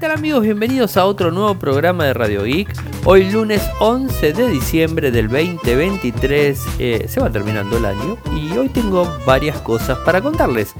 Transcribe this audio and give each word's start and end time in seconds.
tal 0.00 0.12
amigos? 0.12 0.44
Bienvenidos 0.44 0.96
a 0.96 1.04
otro 1.04 1.30
nuevo 1.30 1.56
programa 1.56 2.06
de 2.06 2.14
Radio 2.14 2.44
Geek. 2.44 2.72
Hoy 3.04 3.30
lunes 3.30 3.62
11 3.80 4.32
de 4.32 4.48
diciembre 4.48 5.10
del 5.10 5.28
2023 5.28 6.66
eh, 6.78 7.04
se 7.06 7.20
va 7.20 7.30
terminando 7.30 7.76
el 7.76 7.84
año 7.84 8.16
y 8.34 8.50
hoy 8.56 8.70
tengo 8.70 9.06
varias 9.26 9.58
cosas 9.58 9.98
para 9.98 10.22
contarles. 10.22 10.72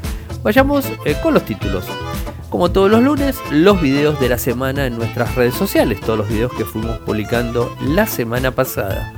Vayamos 0.43 0.87
eh, 1.05 1.17
con 1.23 1.35
los 1.35 1.45
títulos. 1.45 1.85
Como 2.49 2.71
todos 2.71 2.91
los 2.91 3.03
lunes, 3.03 3.39
los 3.51 3.83
videos 3.83 4.19
de 4.21 4.31
la 4.31 4.39
semana 4.39 4.87
en 4.87 4.97
nuestras 4.97 5.35
redes 5.35 5.55
sociales, 5.55 6.01
todos 6.01 6.21
los 6.21 6.29
videos 6.31 6.55
que 6.55 6.65
fuimos 6.65 6.97
publicando 7.01 7.77
la 7.83 8.07
semana 8.07 8.53
pasada. 8.53 9.13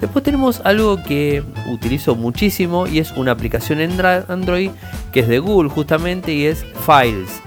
Después 0.00 0.24
tenemos 0.24 0.62
algo 0.64 1.02
que 1.02 1.44
utilizo 1.70 2.14
muchísimo 2.14 2.86
y 2.86 3.00
es 3.00 3.12
una 3.12 3.32
aplicación 3.32 3.82
en 3.82 4.00
Android 4.00 4.70
que 5.12 5.20
es 5.20 5.28
de 5.28 5.40
Google 5.40 5.68
justamente 5.68 6.32
y 6.32 6.46
es 6.46 6.64
Files 6.86 7.42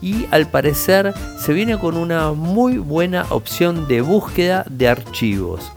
y 0.00 0.26
al 0.30 0.48
parecer 0.48 1.14
se 1.38 1.52
viene 1.52 1.78
con 1.78 1.96
una 1.96 2.32
muy 2.32 2.78
buena 2.78 3.26
opción 3.30 3.88
de 3.88 4.00
búsqueda 4.00 4.64
de 4.68 4.88
archivos. 4.88 5.72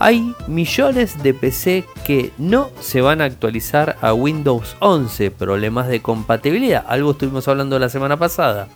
Hay 0.00 0.32
millones 0.46 1.22
de 1.22 1.34
PC 1.34 1.84
que 2.04 2.30
no 2.38 2.70
se 2.80 3.00
van 3.00 3.20
a 3.20 3.24
actualizar 3.24 3.96
a 4.00 4.14
Windows 4.14 4.76
11, 4.78 5.32
problemas 5.32 5.88
de 5.88 6.00
compatibilidad, 6.00 6.84
algo 6.86 7.12
estuvimos 7.12 7.48
hablando 7.48 7.78
la 7.78 7.88
semana 7.88 8.16
pasada. 8.16 8.68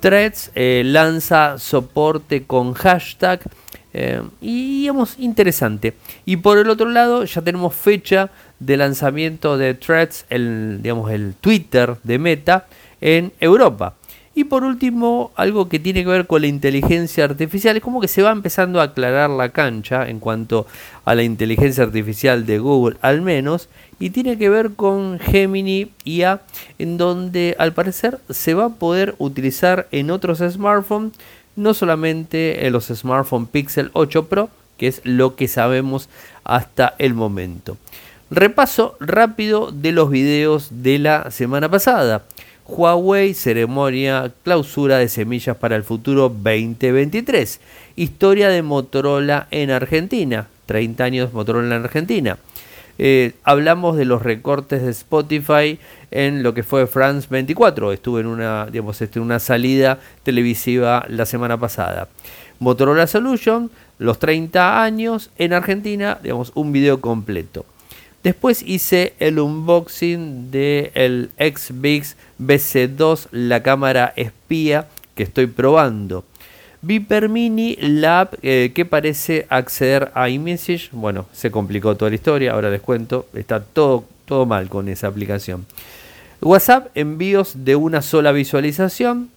Threads 0.00 0.50
eh, 0.54 0.82
lanza 0.84 1.58
soporte 1.58 2.44
con 2.44 2.74
hashtag 2.74 3.40
eh, 3.94 4.22
y 4.42 4.80
digamos 4.82 5.18
interesante. 5.18 5.94
Y 6.26 6.36
por 6.36 6.58
el 6.58 6.68
otro 6.68 6.90
lado 6.90 7.24
ya 7.24 7.40
tenemos 7.40 7.74
fecha 7.74 8.28
de 8.60 8.76
lanzamiento 8.76 9.56
de 9.56 9.72
Threads, 9.72 10.26
el, 10.28 10.80
digamos, 10.82 11.10
el 11.10 11.34
Twitter 11.34 11.96
de 12.02 12.18
Meta 12.18 12.66
en 13.00 13.32
Europa. 13.40 13.94
Y 14.34 14.44
por 14.44 14.64
último, 14.64 15.32
algo 15.34 15.70
que 15.70 15.78
tiene 15.78 16.04
que 16.04 16.10
ver 16.10 16.26
con 16.26 16.42
la 16.42 16.46
inteligencia 16.46 17.24
artificial, 17.24 17.74
es 17.74 17.82
como 17.82 18.02
que 18.02 18.08
se 18.08 18.20
va 18.20 18.32
empezando 18.32 18.80
a 18.80 18.84
aclarar 18.84 19.30
la 19.30 19.48
cancha 19.48 20.06
en 20.06 20.20
cuanto 20.20 20.66
a 21.06 21.14
la 21.14 21.22
inteligencia 21.22 21.84
artificial 21.84 22.44
de 22.44 22.58
Google 22.58 22.98
al 23.00 23.22
menos, 23.22 23.70
y 23.98 24.10
tiene 24.10 24.36
que 24.36 24.50
ver 24.50 24.72
con 24.72 25.18
Gemini 25.20 25.90
IA, 26.04 26.42
en 26.78 26.98
donde 26.98 27.56
al 27.58 27.72
parecer 27.72 28.18
se 28.28 28.52
va 28.52 28.66
a 28.66 28.74
poder 28.74 29.14
utilizar 29.16 29.88
en 29.90 30.10
otros 30.10 30.40
smartphones, 30.40 31.14
no 31.56 31.72
solamente 31.72 32.66
en 32.66 32.74
los 32.74 32.88
smartphones 32.88 33.48
Pixel 33.48 33.90
8 33.94 34.26
Pro, 34.26 34.50
que 34.76 34.88
es 34.88 35.00
lo 35.04 35.34
que 35.34 35.48
sabemos 35.48 36.10
hasta 36.44 36.94
el 36.98 37.14
momento. 37.14 37.78
Repaso 38.30 38.96
rápido 39.00 39.70
de 39.72 39.92
los 39.92 40.10
videos 40.10 40.68
de 40.70 40.98
la 40.98 41.30
semana 41.30 41.70
pasada. 41.70 42.24
Huawei, 42.68 43.32
ceremonia 43.32 44.32
clausura 44.42 44.98
de 44.98 45.08
semillas 45.08 45.56
para 45.56 45.76
el 45.76 45.84
futuro 45.84 46.28
2023. 46.28 47.60
Historia 47.94 48.48
de 48.48 48.62
Motorola 48.62 49.46
en 49.52 49.70
Argentina. 49.70 50.48
30 50.66 51.04
años 51.04 51.32
Motorola 51.32 51.76
en 51.76 51.84
Argentina. 51.84 52.38
Eh, 52.98 53.34
hablamos 53.44 53.96
de 53.96 54.04
los 54.04 54.22
recortes 54.22 54.82
de 54.82 54.90
Spotify 54.90 55.78
en 56.10 56.42
lo 56.42 56.54
que 56.54 56.64
fue 56.64 56.88
France 56.88 57.28
24. 57.30 57.92
Estuve 57.92 58.22
en 58.22 58.26
una, 58.26 58.66
digamos, 58.66 59.00
este, 59.00 59.20
una 59.20 59.38
salida 59.38 60.00
televisiva 60.24 61.06
la 61.08 61.24
semana 61.24 61.58
pasada. 61.58 62.08
Motorola 62.58 63.06
Solution, 63.06 63.70
los 63.98 64.18
30 64.18 64.82
años 64.82 65.30
en 65.38 65.52
Argentina, 65.52 66.18
digamos, 66.20 66.50
un 66.56 66.72
video 66.72 67.00
completo. 67.00 67.64
Después 68.26 68.64
hice 68.66 69.14
el 69.20 69.38
unboxing 69.38 70.50
del 70.50 70.90
el 70.94 71.30
XBix 71.38 72.16
BC2, 72.42 73.28
la 73.30 73.62
cámara 73.62 74.12
espía 74.16 74.88
que 75.14 75.22
estoy 75.22 75.46
probando. 75.46 76.24
Viper 76.82 77.28
Mini 77.28 77.76
Lab 77.76 78.30
eh, 78.42 78.72
que 78.74 78.84
parece 78.84 79.46
acceder 79.48 80.10
a 80.16 80.28
iMessage. 80.28 80.88
Bueno, 80.90 81.26
se 81.32 81.52
complicó 81.52 81.96
toda 81.96 82.08
la 82.08 82.16
historia, 82.16 82.54
ahora 82.54 82.68
les 82.68 82.80
cuento. 82.80 83.28
Está 83.32 83.62
todo, 83.62 84.02
todo 84.24 84.44
mal 84.44 84.68
con 84.68 84.88
esa 84.88 85.06
aplicación. 85.06 85.64
WhatsApp, 86.40 86.88
envíos 86.96 87.64
de 87.64 87.76
una 87.76 88.02
sola 88.02 88.32
visualización. 88.32 89.30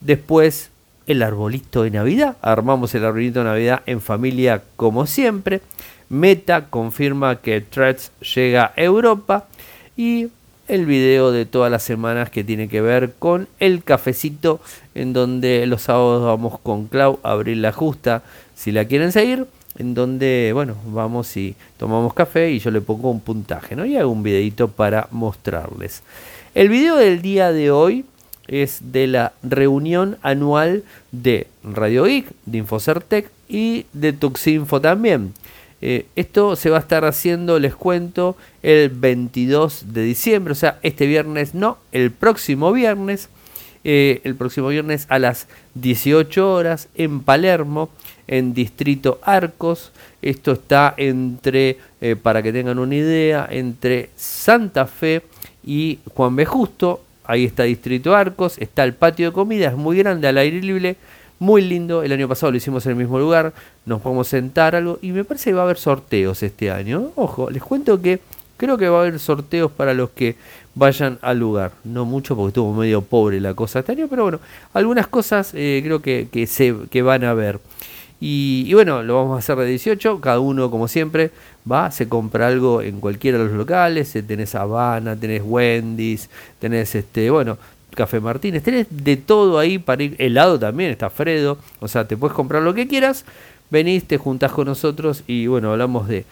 Después 0.00 0.70
el 1.06 1.22
arbolito 1.22 1.84
de 1.84 1.92
Navidad. 1.92 2.36
Armamos 2.42 2.92
el 2.96 3.04
arbolito 3.04 3.38
de 3.38 3.44
Navidad 3.44 3.82
en 3.86 4.00
familia 4.00 4.64
como 4.74 5.06
siempre. 5.06 5.60
Meta 6.08 6.66
confirma 6.66 7.36
que 7.36 7.60
Threads 7.60 8.12
llega 8.34 8.72
a 8.76 8.82
Europa 8.82 9.46
y 9.96 10.28
el 10.68 10.84
video 10.84 11.32
de 11.32 11.46
todas 11.46 11.70
las 11.70 11.82
semanas 11.82 12.30
que 12.30 12.44
tiene 12.44 12.68
que 12.68 12.80
ver 12.80 13.14
con 13.18 13.48
el 13.58 13.82
cafecito 13.82 14.60
en 14.94 15.12
donde 15.12 15.66
los 15.66 15.82
sábados 15.82 16.24
vamos 16.24 16.60
con 16.60 16.86
Clau 16.86 17.18
a 17.22 17.32
abrir 17.32 17.56
la 17.56 17.72
justa 17.72 18.22
si 18.54 18.70
la 18.70 18.84
quieren 18.84 19.12
seguir 19.12 19.46
en 19.78 19.94
donde 19.94 20.50
bueno 20.52 20.76
vamos 20.86 21.34
y 21.36 21.56
tomamos 21.78 22.12
café 22.12 22.50
y 22.50 22.58
yo 22.58 22.70
le 22.70 22.82
pongo 22.82 23.10
un 23.10 23.20
puntaje 23.20 23.76
¿no? 23.76 23.86
y 23.86 23.96
hago 23.96 24.10
un 24.10 24.22
videito 24.22 24.68
para 24.68 25.08
mostrarles 25.10 26.02
el 26.54 26.68
video 26.68 26.96
del 26.96 27.22
día 27.22 27.50
de 27.52 27.70
hoy 27.70 28.04
es 28.46 28.92
de 28.92 29.06
la 29.06 29.32
reunión 29.42 30.16
anual 30.22 30.82
de 31.12 31.46
Radio 31.62 32.04
Geek, 32.04 32.26
de 32.46 32.58
Infocertec 32.58 33.30
y 33.48 33.86
de 33.92 34.12
Tuxinfo 34.12 34.80
también 34.80 35.32
eh, 35.80 36.06
esto 36.16 36.56
se 36.56 36.70
va 36.70 36.78
a 36.78 36.80
estar 36.80 37.04
haciendo, 37.04 37.58
les 37.58 37.74
cuento, 37.74 38.36
el 38.62 38.88
22 38.88 39.92
de 39.92 40.02
diciembre, 40.02 40.52
o 40.52 40.56
sea, 40.56 40.78
este 40.82 41.06
viernes 41.06 41.54
no, 41.54 41.78
el 41.92 42.10
próximo 42.10 42.72
viernes, 42.72 43.28
eh, 43.84 44.20
el 44.24 44.34
próximo 44.34 44.68
viernes 44.68 45.06
a 45.08 45.18
las 45.18 45.46
18 45.74 46.52
horas 46.52 46.88
en 46.96 47.20
Palermo, 47.20 47.90
en 48.26 48.54
Distrito 48.54 49.20
Arcos. 49.22 49.92
Esto 50.20 50.52
está 50.52 50.94
entre, 50.96 51.78
eh, 52.00 52.16
para 52.16 52.42
que 52.42 52.52
tengan 52.52 52.78
una 52.80 52.96
idea, 52.96 53.46
entre 53.48 54.10
Santa 54.16 54.86
Fe 54.86 55.22
y 55.64 56.00
Juan 56.14 56.34
B. 56.36 56.44
Justo. 56.44 57.04
Ahí 57.24 57.44
está 57.44 57.64
Distrito 57.64 58.16
Arcos, 58.16 58.56
está 58.58 58.84
el 58.84 58.94
patio 58.94 59.26
de 59.26 59.32
comida, 59.32 59.68
es 59.68 59.76
muy 59.76 59.98
grande, 59.98 60.28
al 60.28 60.38
aire 60.38 60.62
libre 60.62 60.96
muy 61.38 61.62
lindo. 61.62 62.02
El 62.02 62.12
año 62.12 62.28
pasado 62.28 62.52
lo 62.52 62.58
hicimos 62.58 62.84
en 62.86 62.92
el 62.92 62.96
mismo 62.96 63.18
lugar. 63.18 63.52
Nos 63.86 64.00
podemos 64.00 64.28
sentar 64.28 64.74
algo. 64.74 64.98
Y 65.02 65.12
me 65.12 65.24
parece 65.24 65.50
que 65.50 65.54
va 65.54 65.62
a 65.62 65.64
haber 65.64 65.78
sorteos 65.78 66.42
este 66.42 66.70
año. 66.70 67.12
Ojo, 67.16 67.50
les 67.50 67.62
cuento 67.62 68.00
que 68.00 68.20
creo 68.56 68.76
que 68.76 68.88
va 68.88 68.98
a 68.98 69.00
haber 69.02 69.18
sorteos 69.18 69.70
para 69.70 69.94
los 69.94 70.10
que 70.10 70.36
vayan 70.74 71.18
al 71.22 71.38
lugar. 71.38 71.72
No 71.84 72.04
mucho 72.04 72.36
porque 72.36 72.48
estuvo 72.48 72.72
medio 72.72 73.02
pobre 73.02 73.40
la 73.40 73.54
cosa 73.54 73.80
este 73.80 73.92
año. 73.92 74.06
Pero 74.08 74.22
bueno, 74.24 74.40
algunas 74.72 75.06
cosas 75.06 75.52
eh, 75.54 75.80
creo 75.84 76.00
que, 76.02 76.28
que, 76.30 76.46
se, 76.46 76.74
que 76.90 77.02
van 77.02 77.24
a 77.24 77.34
ver. 77.34 77.60
Y, 78.20 78.74
bueno, 78.74 79.02
lo 79.04 79.14
vamos 79.14 79.36
a 79.36 79.38
hacer 79.38 79.56
de 79.58 79.66
18. 79.66 80.20
Cada 80.20 80.40
uno, 80.40 80.70
como 80.70 80.88
siempre, 80.88 81.30
va, 81.70 81.90
se 81.90 82.08
compra 82.08 82.48
algo 82.48 82.82
en 82.82 83.00
cualquiera 83.00 83.38
de 83.38 83.44
los 83.44 83.52
locales. 83.52 84.14
Eh, 84.16 84.22
tenés 84.22 84.54
Habana, 84.54 85.14
tenés 85.14 85.42
Wendy's, 85.44 86.28
tenés 86.58 86.94
este, 86.94 87.30
bueno, 87.30 87.58
Café 87.98 88.20
Martínez, 88.20 88.62
tenés 88.62 88.86
de 88.90 89.16
todo 89.16 89.58
ahí 89.58 89.78
para 89.78 90.04
ir, 90.04 90.14
helado 90.18 90.56
también, 90.56 90.92
está 90.92 91.10
Fredo, 91.10 91.58
o 91.80 91.88
sea, 91.88 92.06
te 92.06 92.16
puedes 92.16 92.32
comprar 92.32 92.62
lo 92.62 92.72
que 92.72 92.86
quieras, 92.86 93.24
venís, 93.70 94.04
te 94.04 94.18
juntás 94.18 94.52
con 94.52 94.68
nosotros 94.68 95.24
y 95.26 95.48
bueno, 95.48 95.72
hablamos 95.72 96.06
de, 96.06 96.24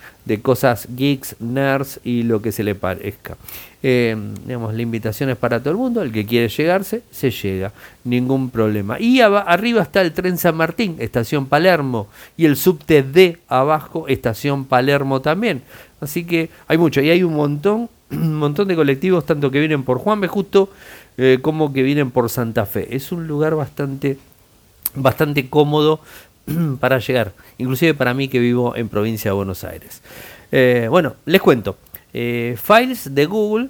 cosas 0.43 0.87
geeks, 0.95 1.35
nerds 1.41 1.99
y 2.05 2.23
lo 2.23 2.41
que 2.41 2.53
se 2.53 2.63
le 2.63 2.77
parezca. 2.77 3.37
Eh, 3.83 4.17
digamos, 4.45 4.75
la 4.75 4.83
invitación 4.83 5.31
es 5.31 5.37
para 5.37 5.59
todo 5.59 5.73
el 5.73 5.77
mundo, 5.77 6.03
el 6.03 6.13
que 6.13 6.25
quiere 6.25 6.49
llegarse, 6.49 7.03
se 7.11 7.33
llega, 7.33 7.73
ningún 8.05 8.51
problema. 8.51 9.01
Y 9.01 9.21
arriba 9.21 9.83
está 9.83 10.03
el 10.03 10.13
tren 10.13 10.39
San 10.39 10.57
Martín, 10.57 10.95
estación 11.01 11.47
Palermo, 11.47 12.07
y 12.37 12.45
el 12.45 12.57
subte 12.57 13.03
D 13.03 13.39
abajo, 13.49 14.07
estación 14.07 14.67
Palermo 14.67 15.21
también. 15.21 15.63
Así 16.01 16.25
que 16.25 16.49
hay 16.69 16.79
mucho, 16.79 17.01
y 17.01 17.11
hay 17.11 17.25
un 17.25 17.35
montón, 17.35 17.89
un 18.13 18.37
montón 18.37 18.69
de 18.69 18.77
colectivos, 18.77 19.27
tanto 19.27 19.51
que 19.51 19.59
vienen 19.59 19.83
por 19.83 19.99
Juan 19.99 20.21
B. 20.21 20.29
Justo 20.29 20.71
eh, 21.19 21.39
como 21.41 21.73
que 21.73 21.83
vienen 21.83 22.11
por 22.11 22.29
Santa 22.29 22.67
Fe. 22.67 22.95
Es 22.95 23.13
un 23.13 23.27
lugar 23.27 23.55
bastante, 23.55 24.19
bastante 24.95 25.49
cómodo 25.49 26.01
para 26.81 26.99
llegar, 26.99 27.33
inclusive 27.59 27.95
para 27.95 28.15
mí 28.15 28.29
que 28.29 28.39
vivo 28.39 28.77
en 28.77 28.89
provincia 28.89 29.31
de 29.31 29.37
Buenos 29.37 29.65
Aires. 29.65 30.03
Eh, 30.53 30.87
bueno, 30.91 31.17
les 31.25 31.41
cuento. 31.41 31.77
Eh, 32.13 32.57
Files 32.63 33.15
de 33.15 33.27
Google 33.27 33.69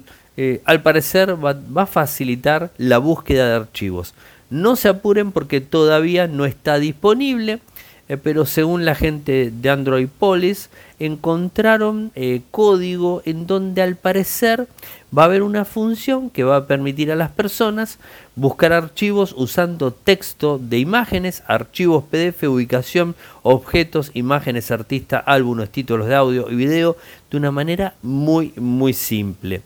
al 0.65 0.83
parecer 0.83 1.33
va, 1.43 1.53
va, 1.53 1.81
a 1.81 1.87
facilitar 1.87 2.69
la 2.77 2.99
búsqueda 2.99 3.49
de 3.49 3.55
archivos. 3.55 4.13
No 4.51 4.75
se 4.75 4.87
apuren 4.87 5.31
porque 5.31 5.61
todavía 5.61 6.27
no 6.27 6.45
está 6.45 6.77
disponible. 6.77 7.59
Eh, 8.09 8.15
pero 8.15 8.45
según 8.45 8.85
la 8.85 8.95
gente 8.95 9.51
de 9.51 9.69
Android 9.69 10.07
Police 10.07 10.69
encontraron 10.97 12.11
eh, 12.15 12.41
código 12.51 13.21
en 13.25 13.47
donde 13.47 13.81
al 13.81 13.97
parecer 13.97 14.67
va 15.15 15.23
a 15.23 15.25
haber 15.25 15.43
una 15.43 15.65
función 15.65 16.29
que 16.29 16.43
va 16.43 16.55
a 16.55 16.67
permitir 16.67 17.11
a 17.11 17.15
las 17.15 17.31
personas 17.31 17.99
buscar 18.35 18.71
archivos 18.71 19.33
usando 19.37 19.91
texto 19.91 20.57
de 20.57 20.79
imágenes, 20.79 21.43
archivos 21.47 22.05
PDF, 22.05 22.43
ubicación, 22.43 23.15
objetos, 23.43 24.11
imágenes, 24.13 24.71
artista, 24.71 25.17
álbumes, 25.19 25.69
títulos 25.69 26.07
de 26.07 26.15
audio 26.15 26.49
y 26.49 26.55
video 26.55 26.95
de 27.29 27.37
una 27.37 27.51
manera 27.51 27.95
muy 28.01 28.53
muy 28.55 28.93
simple. 28.93 29.61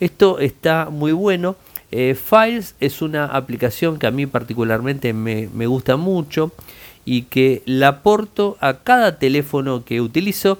Esto 0.00 0.38
está 0.38 0.88
muy 0.90 1.12
bueno 1.12 1.56
Eh, 1.96 2.16
Files 2.16 2.74
es 2.80 3.02
una 3.02 3.26
aplicación 3.26 4.00
que 4.00 4.08
a 4.08 4.10
mí 4.10 4.26
particularmente 4.26 5.12
me, 5.12 5.48
me 5.54 5.68
gusta 5.68 5.96
mucho 5.96 6.50
y 7.04 7.22
que 7.22 7.62
la 7.66 7.88
aporto 7.88 8.56
a 8.60 8.78
cada 8.78 9.18
teléfono 9.18 9.84
que 9.84 10.00
utilizo. 10.00 10.58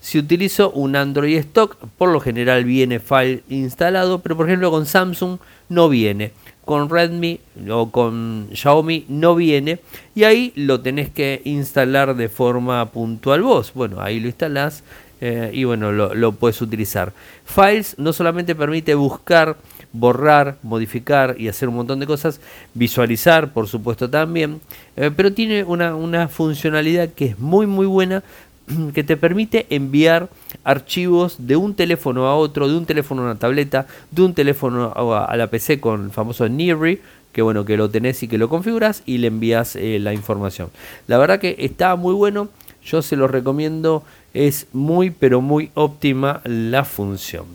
Si 0.00 0.18
utilizo 0.18 0.70
un 0.70 0.96
Android 0.96 1.36
stock, 1.38 1.76
por 1.96 2.10
lo 2.10 2.20
general 2.20 2.64
viene 2.64 3.00
File 3.00 3.42
instalado, 3.48 4.20
pero 4.20 4.36
por 4.36 4.46
ejemplo 4.46 4.70
con 4.70 4.84
Samsung 4.84 5.38
no 5.68 5.88
viene 5.88 6.32
con 6.64 6.88
Redmi 6.88 7.40
o 7.70 7.90
con 7.90 8.48
Xiaomi 8.52 9.04
no 9.08 9.34
viene 9.34 9.80
y 10.14 10.24
ahí 10.24 10.52
lo 10.56 10.80
tenés 10.80 11.10
que 11.10 11.42
instalar 11.44 12.16
de 12.16 12.28
forma 12.28 12.90
puntual 12.90 13.42
vos. 13.42 13.72
Bueno, 13.74 14.00
ahí 14.00 14.20
lo 14.20 14.26
instalás 14.26 14.82
eh, 15.20 15.50
y 15.52 15.64
bueno, 15.64 15.92
lo, 15.92 16.32
puedes 16.32 16.60
utilizar. 16.60 17.12
Files 17.44 17.96
no 17.98 18.12
solamente 18.12 18.54
permite 18.54 18.94
buscar, 18.94 19.56
borrar, 19.94 20.58
modificar 20.62 21.36
y 21.38 21.48
hacer 21.48 21.70
un 21.70 21.76
montón 21.76 22.00
de 22.00 22.06
cosas, 22.06 22.40
visualizar 22.74 23.52
por 23.52 23.68
supuesto 23.68 24.10
también, 24.10 24.60
eh, 24.96 25.10
pero 25.16 25.32
tiene 25.32 25.64
una, 25.64 25.94
una 25.94 26.28
funcionalidad 26.28 27.08
que 27.10 27.26
es 27.26 27.38
muy 27.38 27.66
muy 27.66 27.86
buena 27.86 28.22
que 28.94 29.04
te 29.04 29.16
permite 29.16 29.66
enviar 29.70 30.28
archivos 30.64 31.36
de 31.46 31.56
un 31.56 31.74
teléfono 31.74 32.26
a 32.26 32.36
otro, 32.36 32.68
de 32.68 32.76
un 32.76 32.86
teléfono 32.86 33.22
a 33.22 33.24
una 33.26 33.38
tableta, 33.38 33.86
de 34.10 34.22
un 34.22 34.34
teléfono 34.34 34.92
a, 34.94 35.36
la 35.36 35.46
PC 35.48 35.80
con 35.80 36.06
el 36.06 36.10
famoso 36.10 36.48
Neary, 36.48 37.00
que 37.32 37.42
bueno, 37.42 37.64
que 37.64 37.76
lo 37.76 37.90
tenés 37.90 38.22
y 38.22 38.28
que 38.28 38.38
lo 38.38 38.48
configuras 38.48 39.02
y 39.06 39.18
le 39.18 39.28
envías 39.28 39.76
eh, 39.76 39.98
la 40.00 40.12
información. 40.12 40.70
La 41.06 41.18
verdad 41.18 41.40
que 41.40 41.56
está 41.58 41.96
muy 41.96 42.14
bueno, 42.14 42.48
yo 42.84 43.02
se 43.02 43.16
lo 43.16 43.28
recomiendo, 43.28 44.04
es 44.34 44.66
muy 44.72 45.10
pero 45.10 45.40
muy 45.40 45.70
óptima 45.74 46.40
la 46.44 46.84
función. 46.84 47.46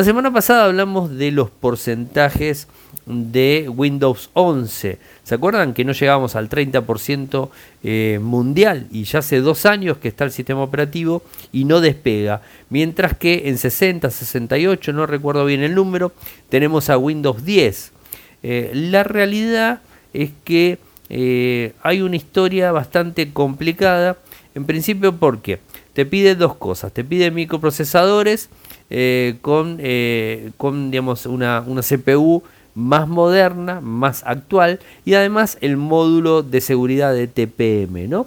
La 0.00 0.04
semana 0.04 0.32
pasada 0.32 0.64
hablamos 0.64 1.14
de 1.14 1.30
los 1.30 1.50
porcentajes 1.50 2.68
de 3.04 3.68
Windows 3.68 4.30
11. 4.32 4.98
¿Se 5.24 5.34
acuerdan 5.34 5.74
que 5.74 5.84
no 5.84 5.92
llegamos 5.92 6.36
al 6.36 6.48
30% 6.48 7.50
eh, 7.82 8.18
mundial? 8.22 8.86
Y 8.90 9.04
ya 9.04 9.18
hace 9.18 9.40
dos 9.40 9.66
años 9.66 9.98
que 9.98 10.08
está 10.08 10.24
el 10.24 10.30
sistema 10.30 10.62
operativo 10.62 11.22
y 11.52 11.66
no 11.66 11.82
despega. 11.82 12.40
Mientras 12.70 13.14
que 13.14 13.50
en 13.50 13.58
60, 13.58 14.08
68, 14.08 14.90
no 14.94 15.04
recuerdo 15.04 15.44
bien 15.44 15.62
el 15.62 15.74
número, 15.74 16.12
tenemos 16.48 16.88
a 16.88 16.96
Windows 16.96 17.44
10. 17.44 17.92
Eh, 18.42 18.70
la 18.72 19.04
realidad 19.04 19.82
es 20.14 20.30
que 20.44 20.78
eh, 21.10 21.74
hay 21.82 22.00
una 22.00 22.16
historia 22.16 22.72
bastante 22.72 23.34
complicada. 23.34 24.16
En 24.54 24.64
principio 24.64 25.14
porque 25.16 25.60
te 25.92 26.06
pide 26.06 26.36
dos 26.36 26.54
cosas. 26.54 26.90
Te 26.90 27.04
pide 27.04 27.30
microprocesadores 27.30 28.48
con, 29.40 29.80
con 30.56 30.90
digamos, 30.90 31.26
una, 31.26 31.60
una 31.66 31.82
CPU 31.82 32.42
más 32.74 33.08
moderna, 33.08 33.80
más 33.80 34.22
actual 34.24 34.80
y 35.04 35.14
además 35.14 35.58
el 35.60 35.76
módulo 35.76 36.42
de 36.42 36.60
seguridad 36.60 37.12
de 37.12 37.26
TPM. 37.26 38.08
¿no? 38.08 38.26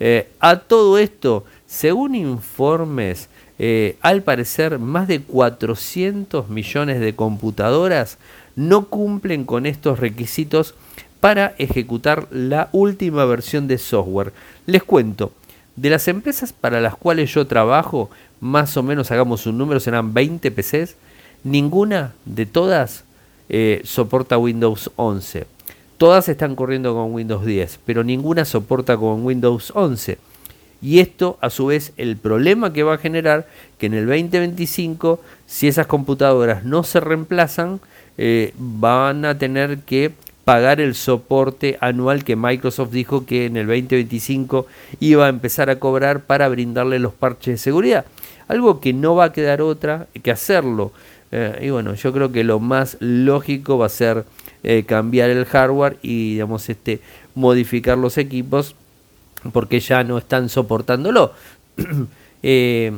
Eh, 0.00 0.28
a 0.40 0.56
todo 0.56 0.98
esto, 0.98 1.44
según 1.66 2.14
informes, 2.14 3.28
eh, 3.58 3.96
al 4.00 4.22
parecer 4.22 4.78
más 4.78 5.08
de 5.08 5.20
400 5.20 6.48
millones 6.48 7.00
de 7.00 7.14
computadoras 7.14 8.18
no 8.56 8.86
cumplen 8.86 9.44
con 9.44 9.66
estos 9.66 10.00
requisitos 10.00 10.74
para 11.20 11.54
ejecutar 11.58 12.26
la 12.30 12.68
última 12.72 13.24
versión 13.24 13.68
de 13.68 13.78
software. 13.78 14.32
Les 14.66 14.82
cuento, 14.82 15.32
de 15.76 15.90
las 15.90 16.08
empresas 16.08 16.52
para 16.52 16.80
las 16.80 16.96
cuales 16.96 17.32
yo 17.32 17.46
trabajo, 17.46 18.10
más 18.42 18.76
o 18.76 18.82
menos 18.82 19.12
hagamos 19.12 19.46
un 19.46 19.56
número, 19.56 19.78
serán 19.78 20.12
20 20.12 20.50
PCs, 20.50 20.96
ninguna 21.44 22.12
de 22.24 22.44
todas 22.44 23.04
eh, 23.48 23.80
soporta 23.84 24.36
Windows 24.36 24.90
11. 24.96 25.46
Todas 25.96 26.28
están 26.28 26.56
corriendo 26.56 26.92
con 26.92 27.14
Windows 27.14 27.46
10, 27.46 27.78
pero 27.86 28.02
ninguna 28.02 28.44
soporta 28.44 28.96
con 28.96 29.24
Windows 29.24 29.70
11. 29.76 30.18
Y 30.82 30.98
esto, 30.98 31.38
a 31.40 31.50
su 31.50 31.66
vez, 31.66 31.92
el 31.96 32.16
problema 32.16 32.72
que 32.72 32.82
va 32.82 32.94
a 32.94 32.98
generar 32.98 33.46
que 33.78 33.86
en 33.86 33.94
el 33.94 34.06
2025, 34.06 35.20
si 35.46 35.68
esas 35.68 35.86
computadoras 35.86 36.64
no 36.64 36.82
se 36.82 36.98
reemplazan, 36.98 37.78
eh, 38.18 38.54
van 38.58 39.24
a 39.24 39.38
tener 39.38 39.78
que 39.78 40.10
pagar 40.44 40.80
el 40.80 40.96
soporte 40.96 41.78
anual 41.80 42.24
que 42.24 42.34
Microsoft 42.34 42.90
dijo 42.90 43.24
que 43.24 43.46
en 43.46 43.56
el 43.56 43.68
2025 43.68 44.66
iba 44.98 45.26
a 45.26 45.28
empezar 45.28 45.70
a 45.70 45.78
cobrar 45.78 46.22
para 46.24 46.48
brindarle 46.48 46.98
los 46.98 47.14
parches 47.14 47.54
de 47.54 47.58
seguridad. 47.58 48.04
Algo 48.48 48.80
que 48.80 48.92
no 48.92 49.14
va 49.14 49.24
a 49.24 49.32
quedar 49.32 49.62
otra 49.62 50.06
que 50.22 50.30
hacerlo. 50.30 50.92
Eh, 51.32 51.60
y 51.62 51.70
bueno, 51.70 51.94
yo 51.94 52.12
creo 52.12 52.30
que 52.30 52.44
lo 52.44 52.60
más 52.60 52.98
lógico 53.00 53.78
va 53.78 53.86
a 53.86 53.88
ser 53.88 54.24
eh, 54.62 54.84
cambiar 54.86 55.30
el 55.30 55.46
hardware 55.46 55.96
y 56.02 56.32
digamos 56.34 56.68
este 56.68 57.00
modificar 57.34 57.96
los 57.96 58.18
equipos 58.18 58.76
porque 59.52 59.80
ya 59.80 60.04
no 60.04 60.18
están 60.18 60.48
soportándolo. 60.48 61.32
Eh, 62.44 62.90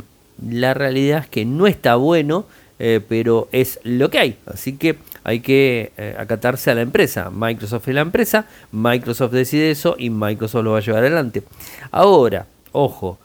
la 0.49 0.73
realidad 0.73 1.19
es 1.19 1.29
que 1.29 1.44
no 1.44 1.67
está 1.67 1.96
bueno, 1.96 2.46
pero 2.79 3.46
es 3.52 3.79
lo 3.85 4.08
que 4.08 4.19
hay. 4.19 4.38
Así 4.46 4.79
que 4.79 4.96
hay 5.23 5.41
que 5.41 5.93
acatarse 6.17 6.70
a 6.70 6.75
la 6.75 6.81
empresa. 6.81 7.29
Microsoft 7.29 7.87
es 7.88 7.94
la 7.94 8.00
empresa, 8.00 8.46
Microsoft 8.73 9.32
decide 9.32 9.70
eso 9.70 9.96
y 9.99 10.08
Microsoft 10.08 10.64
lo 10.64 10.70
va 10.70 10.79
a 10.79 10.81
llevar 10.81 11.02
adelante. 11.02 11.43
Ahora, 11.91 12.46
ojo, 12.73 13.19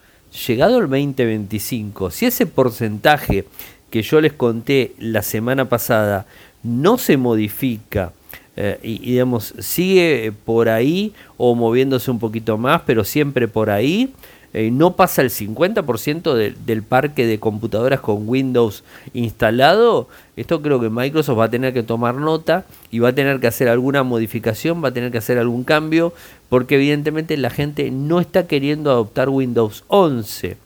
llegado 0.47 0.77
el 0.77 0.89
2025, 0.89 2.11
si 2.11 2.25
ese 2.25 2.45
porcentaje 2.45 3.45
que 3.89 4.01
yo 4.01 4.21
les 4.21 4.33
conté 4.33 4.93
la 4.99 5.21
semana 5.21 5.67
pasada 5.67 6.25
no 6.63 6.97
se 6.97 7.17
modifica 7.17 8.13
eh, 8.55 8.79
y, 8.83 8.99
digamos 8.99 9.53
sigue 9.59 10.33
por 10.45 10.69
ahí 10.69 11.13
o 11.37 11.55
moviéndose 11.55 12.11
un 12.11 12.19
poquito 12.19 12.57
más, 12.57 12.81
pero 12.85 13.03
siempre 13.03 13.47
por 13.47 13.69
ahí, 13.69 14.13
eh, 14.53 14.71
no 14.71 14.95
pasa 14.95 15.21
el 15.21 15.29
50% 15.29 16.55
del 16.55 16.83
parque 16.83 17.27
de 17.27 17.39
computadoras 17.39 17.99
con 17.99 18.27
Windows 18.27 18.83
instalado, 19.13 20.07
esto 20.35 20.61
creo 20.61 20.79
que 20.79 20.89
Microsoft 20.89 21.37
va 21.37 21.45
a 21.45 21.49
tener 21.49 21.73
que 21.73 21.83
tomar 21.83 22.15
nota 22.15 22.65
y 22.89 22.99
va 22.99 23.09
a 23.09 23.13
tener 23.13 23.39
que 23.39 23.47
hacer 23.47 23.67
alguna 23.67 24.03
modificación, 24.03 24.83
va 24.83 24.89
a 24.89 24.93
tener 24.93 25.11
que 25.11 25.19
hacer 25.19 25.37
algún 25.37 25.63
cambio, 25.63 26.13
porque 26.49 26.75
evidentemente 26.75 27.37
la 27.37 27.49
gente 27.49 27.91
no 27.91 28.19
está 28.19 28.47
queriendo 28.47 28.89
adoptar 28.89 29.29
Windows 29.29 29.83
11. 29.87 30.57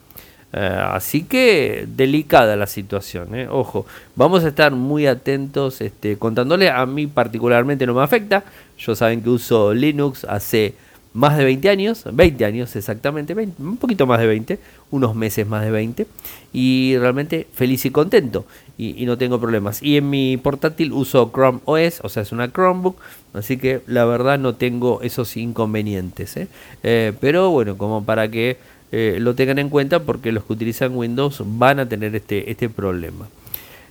Eh, 0.56 0.78
así 0.92 1.24
que 1.24 1.86
delicada 1.88 2.54
la 2.54 2.68
situación, 2.68 3.34
eh. 3.34 3.48
ojo, 3.50 3.86
vamos 4.14 4.44
a 4.44 4.48
estar 4.48 4.70
muy 4.70 5.08
atentos 5.08 5.80
este, 5.80 6.16
contándole, 6.16 6.70
a 6.70 6.86
mí 6.86 7.08
particularmente 7.08 7.84
no 7.86 7.94
me 7.94 8.02
afecta, 8.04 8.44
yo 8.78 8.94
saben 8.94 9.20
que 9.20 9.30
uso 9.30 9.74
Linux 9.74 10.24
hace 10.24 10.76
más 11.14 11.38
de 11.38 11.44
20 11.44 11.68
años, 11.70 12.04
20 12.12 12.44
años 12.44 12.76
exactamente, 12.76 13.34
un 13.58 13.76
poquito 13.76 14.06
más 14.06 14.20
de 14.20 14.26
20, 14.26 14.58
unos 14.90 15.14
meses 15.14 15.46
más 15.46 15.64
de 15.64 15.70
20, 15.70 16.06
y 16.52 16.96
realmente 16.98 17.46
feliz 17.54 17.84
y 17.86 17.90
contento, 17.90 18.44
y, 18.76 19.06
no 19.06 19.16
tengo 19.16 19.40
problemas. 19.40 19.82
Y 19.82 19.96
en 19.96 20.10
mi 20.10 20.36
portátil 20.36 20.92
uso 20.92 21.30
Chrome 21.32 21.60
OS, 21.64 22.00
o 22.02 22.08
sea, 22.08 22.22
es 22.22 22.32
una 22.32 22.50
Chromebook, 22.50 22.96
así 23.32 23.56
que 23.56 23.80
la 23.86 24.04
verdad 24.04 24.38
no 24.38 24.56
tengo 24.56 25.00
esos 25.02 25.36
inconvenientes. 25.36 26.34
Eh, 26.82 27.12
pero 27.20 27.50
bueno, 27.50 27.78
como 27.78 28.04
para 28.04 28.28
que 28.28 28.58
eh, 28.90 29.18
lo 29.20 29.34
tengan 29.34 29.58
en 29.58 29.70
cuenta 29.70 30.00
porque 30.00 30.32
los 30.32 30.44
que 30.44 30.52
utilizan 30.52 30.96
Windows 30.96 31.42
van 31.44 31.80
a 31.80 31.88
tener 31.88 32.14
este, 32.14 32.50
este 32.50 32.68
problema. 32.68 33.28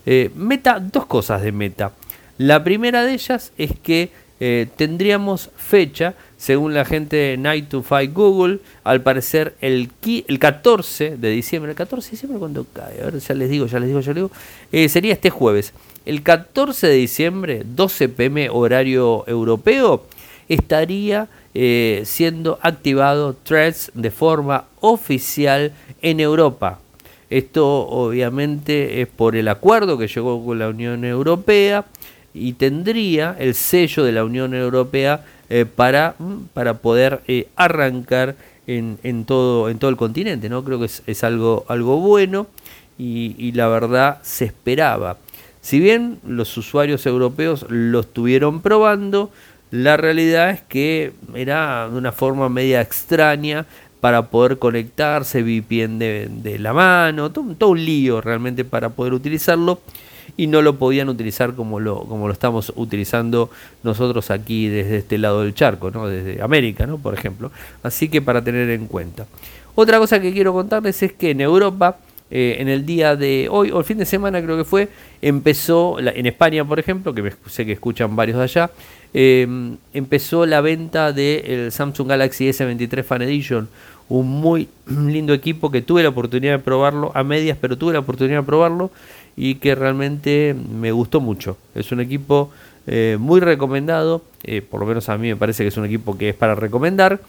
Eh, 0.06 0.30
meta, 0.36 0.80
dos 0.80 1.06
cosas 1.06 1.42
de 1.42 1.52
Meta. 1.52 1.94
La 2.38 2.64
primera 2.64 3.04
de 3.04 3.14
ellas 3.14 3.54
es 3.58 3.72
que 3.80 4.12
eh, 4.40 4.68
tendríamos 4.76 5.52
fecha, 5.56 6.16
según 6.44 6.74
la 6.74 6.84
gente 6.84 7.16
de 7.16 7.38
Night 7.38 7.70
to 7.70 7.84
Fight 7.84 8.12
Google, 8.12 8.60
al 8.84 9.02
parecer 9.02 9.56
el, 9.62 9.90
el 10.06 10.40
14 10.40 11.16
de 11.16 11.30
diciembre, 11.30 11.72
el 11.72 11.78
14 11.78 12.06
de 12.06 12.12
diciembre 12.12 12.38
cuando 12.38 12.66
cae, 12.66 13.02
a 13.02 13.06
ver, 13.06 13.20
ya 13.20 13.34
les 13.34 13.50
digo, 13.50 13.66
ya 13.66 13.80
les 13.80 13.88
digo, 13.88 14.02
ya 14.02 14.12
les 14.12 14.16
digo, 14.16 14.90
sería 14.90 15.14
este 15.14 15.30
jueves. 15.30 15.72
El 16.06 16.22
14 16.22 16.88
de 16.88 16.96
diciembre, 16.96 17.62
12 17.66 18.10
pm 18.10 18.50
horario 18.50 19.24
europeo, 19.26 20.04
estaría 20.50 21.30
eh, 21.54 22.02
siendo 22.04 22.60
activado 22.62 23.38
Threads 23.42 23.92
de 23.94 24.12
forma 24.12 24.66
oficial 24.82 25.72
en 26.02 26.20
Europa. 26.20 26.82
Esto 27.30 27.88
obviamente 27.88 29.02
es 29.02 29.08
por 29.08 29.38
el 29.38 29.48
acuerdo 29.48 29.98
que 29.98 30.10
llegó 30.10 30.46
con 30.46 30.60
la 30.60 30.68
Unión 30.68 31.06
Europea 31.06 31.86
y 32.34 32.52
tendría 32.54 33.34
el 33.40 33.56
sello 33.56 34.04
de 34.04 34.12
la 34.12 34.26
Unión 34.26 34.54
Europea 34.54 35.24
eh, 35.56 35.68
para, 35.68 36.16
mm, 36.18 36.46
para 36.56 36.80
poder 36.80 37.22
eh, 37.28 37.48
arrancar 37.56 38.36
en, 38.66 38.98
en, 39.04 39.24
todo, 39.24 39.70
en 39.70 39.78
todo 39.78 39.92
el 39.92 39.98
continente. 39.98 40.50
¿no? 40.50 40.64
Creo 40.64 40.80
que 40.80 40.90
es, 41.06 41.24
algo, 41.24 41.64
algo 41.68 41.98
bueno 42.00 42.48
y, 42.98 43.52
la 43.52 43.68
verdad 43.68 44.18
se 44.24 44.46
esperaba. 44.46 45.18
Si 45.62 45.80
bien 45.80 46.18
los 46.26 46.58
usuarios 46.58 47.06
europeos 47.06 47.68
lo 47.70 48.00
estuvieron 48.00 48.64
probando, 48.64 49.30
la 49.70 49.96
realidad 49.96 50.50
es 50.50 50.62
que 50.62 51.14
era 51.36 51.88
de 51.88 52.00
una 52.00 52.12
forma 52.12 52.50
media 52.50 52.82
extraña 52.82 53.68
para 54.02 54.30
poder 54.32 54.58
conectarse, 54.58 55.44
VPN 55.44 56.00
de, 56.00 56.30
de 56.32 56.58
la 56.58 56.74
mano, 56.74 57.32
todo, 57.32 57.70
un 57.70 57.86
lío 57.86 58.22
realmente 58.22 58.66
para 58.66 58.90
poder 58.90 59.14
utilizarlo. 59.14 59.82
Y 60.36 60.48
no 60.48 60.62
lo 60.62 60.78
podían 60.78 61.10
utilizar 61.10 61.54
como 61.54 61.80
lo, 61.80 62.04
como 62.06 62.28
lo 62.28 62.34
estamos 62.34 62.74
utilizando 62.76 63.50
nosotros 63.84 64.32
aquí 64.32 64.68
desde 64.68 64.98
este 64.98 65.18
lado 65.18 65.44
del 65.44 65.54
charco, 65.54 65.92
¿no? 65.92 66.08
desde 66.08 66.42
América, 66.42 66.86
¿no? 66.86 66.98
por 66.98 67.14
ejemplo. 67.14 67.52
Así 67.84 68.10
que 68.10 68.22
para 68.22 68.44
tener 68.44 68.70
en 68.70 68.88
cuenta. 68.88 69.26
Otra 69.76 69.98
cosa 69.98 70.20
que 70.20 70.34
quiero 70.34 70.54
contarles 70.54 71.02
es 71.04 71.14
que 71.14 71.32
en 71.32 71.42
Europa, 71.42 71.98
eh, 72.30 72.58
en 72.60 72.68
el 72.68 72.86
día 72.86 73.16
de 73.16 73.48
hoy, 73.50 73.72
o 73.72 73.80
el 73.80 73.86
fin 73.86 73.98
de 73.98 74.06
semana 74.06 74.42
creo 74.42 74.58
que 74.58 74.64
fue, 74.64 74.90
empezó, 75.22 76.00
en 76.00 76.26
España 76.26 76.66
por 76.66 76.80
ejemplo, 76.80 77.14
que 77.14 77.34
sé 77.48 77.66
que 77.66 77.74
escuchan 77.74 78.16
varios 78.16 78.38
de 78.38 78.44
allá, 78.44 78.72
eh, 79.14 79.48
empezó 79.94 80.46
la 80.46 80.62
venta 80.62 81.14
del 81.14 81.72
Samsung 81.72 82.08
Galaxy 82.08 82.50
S23 82.50 83.04
Fan 83.04 83.22
Edition, 83.22 83.70
un 84.10 84.30
muy 84.30 84.70
lindo 84.88 85.34
equipo 85.34 85.72
que 85.72 85.82
tuve 85.82 86.04
la 86.04 86.10
oportunidad 86.10 86.54
de 86.54 86.60
probarlo 86.60 87.12
a 87.16 87.24
medias, 87.24 87.58
pero 87.60 87.78
tuve 87.78 87.94
la 87.94 88.00
oportunidad 88.00 88.40
de 88.40 88.46
probarlo 88.46 88.92
y 89.36 89.56
que 89.56 89.76
realmente 89.76 90.56
me 90.56 90.92
gustó 90.92 91.22
mucho. 91.22 91.58
Es 91.76 91.92
un 91.92 92.00
equipo 92.00 92.52
eh, 92.86 93.18
muy 93.20 93.40
recomendado, 93.40 94.24
por 94.70 94.82
lo 94.82 94.86
menos 94.86 95.10
a 95.10 95.18
mí 95.18 95.30
me 95.30 95.36
parece 95.36 95.64
que 95.64 95.70
es 95.70 95.78
un 95.78 95.86
equipo 95.86 96.18
que 96.18 96.30
es 96.30 96.36
para 96.36 96.54
recomendar 96.54 97.20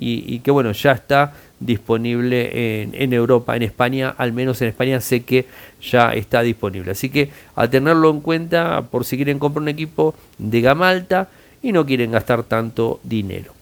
y, 0.00 0.38
que 0.40 0.52
bueno, 0.52 0.70
ya 0.70 0.92
está 0.92 1.32
disponible 1.58 2.82
en, 2.82 3.12
Europa, 3.12 3.56
en 3.56 3.64
España, 3.64 4.14
al 4.16 4.32
menos 4.32 4.62
en 4.62 4.68
España 4.68 5.00
sé 5.00 5.24
que 5.24 5.46
ya 5.82 6.12
está 6.12 6.42
disponible. 6.42 6.92
Así 6.92 7.10
que 7.10 7.30
a 7.56 7.68
tenerlo 7.68 8.08
en 8.10 8.20
cuenta 8.20 8.82
por 8.82 9.04
si 9.04 9.16
quieren 9.16 9.40
comprar 9.40 9.62
un 9.62 9.68
equipo 9.68 10.14
de 10.38 10.60
gama 10.60 10.88
alta 10.88 11.28
y 11.62 11.72
no 11.72 11.84
quieren 11.84 12.12
gastar 12.12 12.44
tanto 12.44 13.00
dinero. 13.02 13.52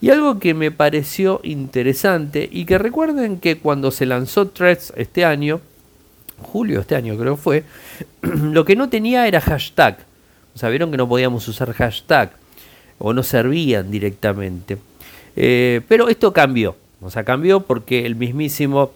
Y 0.00 0.10
algo 0.10 0.38
que 0.38 0.54
me 0.54 0.70
pareció 0.70 1.40
interesante 1.42 2.48
y 2.50 2.66
que 2.66 2.78
recuerden 2.78 3.38
que 3.38 3.58
cuando 3.58 3.90
se 3.90 4.06
lanzó 4.06 4.46
Threads 4.46 4.92
este 4.96 5.24
año, 5.24 5.60
julio 6.40 6.80
este 6.80 6.94
año 6.94 7.18
creo 7.18 7.36
fue, 7.36 7.64
lo 8.22 8.64
que 8.64 8.76
no 8.76 8.88
tenía 8.88 9.26
era 9.26 9.40
hashtag. 9.40 9.98
O 10.54 10.58
sea, 10.58 10.68
vieron 10.68 10.92
que 10.92 10.96
no 10.96 11.08
podíamos 11.08 11.48
usar 11.48 11.72
hashtag 11.72 12.30
o 12.98 13.12
no 13.12 13.24
servían 13.24 13.90
directamente. 13.90 14.78
Eh, 15.36 15.82
pero 15.88 16.08
esto 16.08 16.32
cambió, 16.32 16.76
o 17.00 17.10
sea, 17.10 17.24
cambió 17.24 17.60
porque 17.60 18.06
el 18.06 18.16
mismísimo 18.16 18.92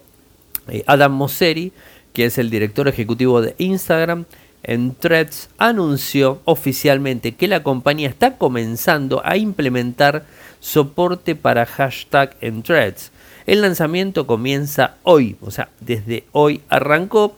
eh, 0.68 0.82
Adam 0.86 1.12
Mosseri, 1.12 1.72
que 2.12 2.26
es 2.26 2.38
el 2.38 2.50
director 2.50 2.88
ejecutivo 2.88 3.40
de 3.40 3.54
Instagram, 3.58 4.24
en 4.62 4.94
Threads 4.94 5.50
anunció 5.58 6.40
oficialmente 6.44 7.34
que 7.34 7.48
la 7.48 7.62
compañía 7.62 8.08
está 8.08 8.38
comenzando 8.38 9.20
a 9.24 9.36
implementar 9.36 10.24
soporte 10.60 11.34
para 11.34 11.66
hashtag 11.66 12.34
en 12.40 12.62
Threads. 12.62 13.10
El 13.46 13.60
lanzamiento 13.60 14.26
comienza 14.26 14.94
hoy, 15.02 15.36
o 15.42 15.50
sea, 15.50 15.68
desde 15.80 16.24
hoy 16.32 16.62
arrancó. 16.70 17.36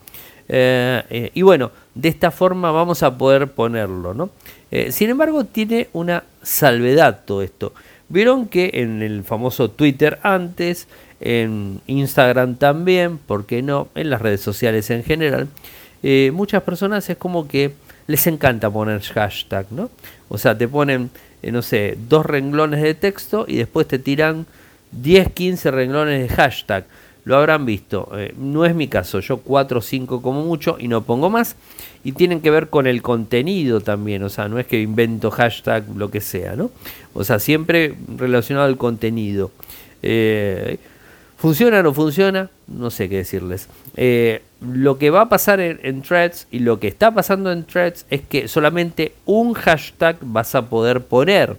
Eh, 0.49 1.33
y 1.35 1.43
bueno, 1.43 1.73
de 1.97 2.09
esta 2.09 2.31
forma 2.31 2.71
vamos 2.71 3.03
a 3.03 3.19
poder 3.19 3.49
ponerlo, 3.49 4.15
¿no? 4.15 4.31
sin 4.91 5.09
embargo, 5.09 5.45
tiene 5.45 5.89
una 5.95 6.25
salvedad 6.43 7.21
todo 7.25 7.41
esto. 7.43 7.73
Vieron 8.09 8.47
que 8.47 8.71
en 8.75 9.03
el 9.03 9.25
famoso 9.25 9.71
Twitter 9.71 10.19
antes, 10.23 10.87
en 11.21 11.81
Instagram 11.87 12.57
también, 12.57 13.19
¿por 13.19 13.47
qué 13.47 13.63
no? 13.63 13.89
En 13.95 14.11
las 14.11 14.23
redes 14.23 14.41
sociales 14.41 14.91
en 14.91 15.03
general, 15.03 15.49
eh, 16.03 16.31
muchas 16.33 16.63
personas 16.63 17.09
es 17.11 17.17
como 17.17 17.49
que 17.49 17.73
les 18.07 18.27
encanta 18.27 18.71
poner 18.71 19.01
hashtag, 19.01 19.67
¿no? 19.71 19.91
O 20.29 20.39
sea, 20.39 20.57
te 20.57 20.69
ponen, 20.69 21.11
eh, 21.43 21.51
no 21.51 21.63
sé, 21.63 21.99
dos 22.09 22.25
renglones 22.25 22.83
de 22.83 22.95
texto 22.95 23.45
y 23.49 23.57
después 23.57 23.89
te 23.89 23.99
tiran 23.99 24.47
10, 24.93 25.33
15 25.33 25.71
renglones 25.71 26.29
de 26.29 26.35
hashtag 26.35 26.85
lo 27.27 27.37
habrán 27.37 27.67
visto. 27.67 28.09
Eh, 28.15 28.33
no 28.39 28.65
es 28.65 28.75
mi 28.75 28.87
caso, 28.87 29.19
yo 29.19 29.39
4 29.39 29.81
o 29.81 29.83
5 29.83 30.23
como 30.23 30.45
mucho 30.45 30.77
y 30.79 30.87
no 30.87 31.03
pongo 31.03 31.29
más. 31.29 31.57
Y 32.05 32.13
tienen 32.13 32.41
que 32.41 32.53
ver 32.53 32.69
con 32.71 32.87
el 32.87 33.03
contenido 33.03 33.81
también, 33.81 34.23
o 34.23 34.29
sea, 34.29 34.49
no 34.49 34.61
es 34.61 34.67
que 34.67 34.81
invento 34.81 35.33
hashtag, 35.33 35.85
lo 35.97 36.09
que 36.09 36.21
sea, 36.21 36.55
¿no? 36.55 36.71
O 37.15 37.25
sea, 37.25 37.41
siempre 37.41 37.97
relacionado 38.17 38.67
al 38.67 38.77
contenido. 38.77 39.51
Eh, 40.03 40.79
¿Funciona 41.37 41.81
o 41.81 41.83
no 41.83 41.93
funciona? 41.93 42.49
No 42.69 42.91
sé 42.91 43.09
qué 43.09 43.17
decirles. 43.17 43.69
Eh, 43.97 44.43
lo 44.61 44.97
que 44.97 45.11
va 45.11 45.23
a 45.23 45.29
pasar 45.29 45.59
en, 45.59 45.81
en, 45.83 46.03
threads 46.03 46.47
y 46.53 46.61
lo 46.61 46.79
que 46.79 46.87
está 46.87 47.13
pasando 47.13 47.51
en 47.51 47.65
threads 47.65 48.07
es 48.09 48.21
que 48.21 48.47
solamente 48.47 49.15
un 49.25 49.53
hashtag 49.55 50.17
vas 50.21 50.55
a 50.55 50.69
poder 50.69 51.01
poner. 51.03 51.57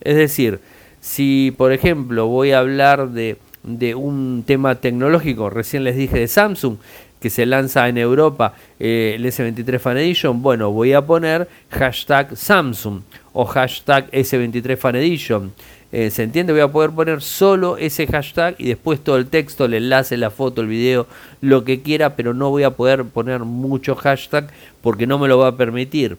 Es 0.00 0.14
decir, 0.14 0.60
si 1.00 1.52
por 1.58 1.72
ejemplo 1.72 2.28
voy 2.28 2.52
a 2.52 2.60
hablar 2.60 3.10
de 3.10 3.36
de 3.62 3.94
un 3.94 4.44
tema 4.46 4.76
tecnológico, 4.76 5.50
recién 5.50 5.84
les 5.84 5.96
dije 5.96 6.18
de 6.18 6.28
Samsung, 6.28 6.76
que 7.20 7.30
se 7.30 7.46
lanza 7.46 7.88
en 7.88 7.98
Europa 7.98 8.54
eh, 8.78 9.14
el 9.16 9.24
S23 9.24 9.78
Fan 9.78 9.98
Edition, 9.98 10.42
bueno, 10.42 10.70
voy 10.70 10.92
a 10.92 11.02
poner 11.02 11.48
hashtag 11.70 12.36
Samsung 12.36 13.02
o 13.32 13.44
hashtag 13.44 14.10
S23 14.10 14.76
Fan 14.76 14.96
Edition. 14.96 15.52
Eh, 15.90 16.10
¿Se 16.10 16.22
entiende? 16.22 16.52
Voy 16.52 16.60
a 16.60 16.68
poder 16.68 16.90
poner 16.90 17.22
solo 17.22 17.78
ese 17.78 18.06
hashtag 18.06 18.54
y 18.58 18.68
después 18.68 19.00
todo 19.00 19.16
el 19.16 19.26
texto, 19.26 19.64
el 19.64 19.74
enlace, 19.74 20.18
la 20.18 20.30
foto, 20.30 20.60
el 20.60 20.66
video, 20.66 21.06
lo 21.40 21.64
que 21.64 21.80
quiera, 21.80 22.14
pero 22.14 22.34
no 22.34 22.50
voy 22.50 22.64
a 22.64 22.72
poder 22.72 23.04
poner 23.04 23.40
mucho 23.40 23.94
hashtag 23.94 24.50
porque 24.82 25.06
no 25.06 25.18
me 25.18 25.28
lo 25.28 25.38
va 25.38 25.48
a 25.48 25.56
permitir. 25.56 26.18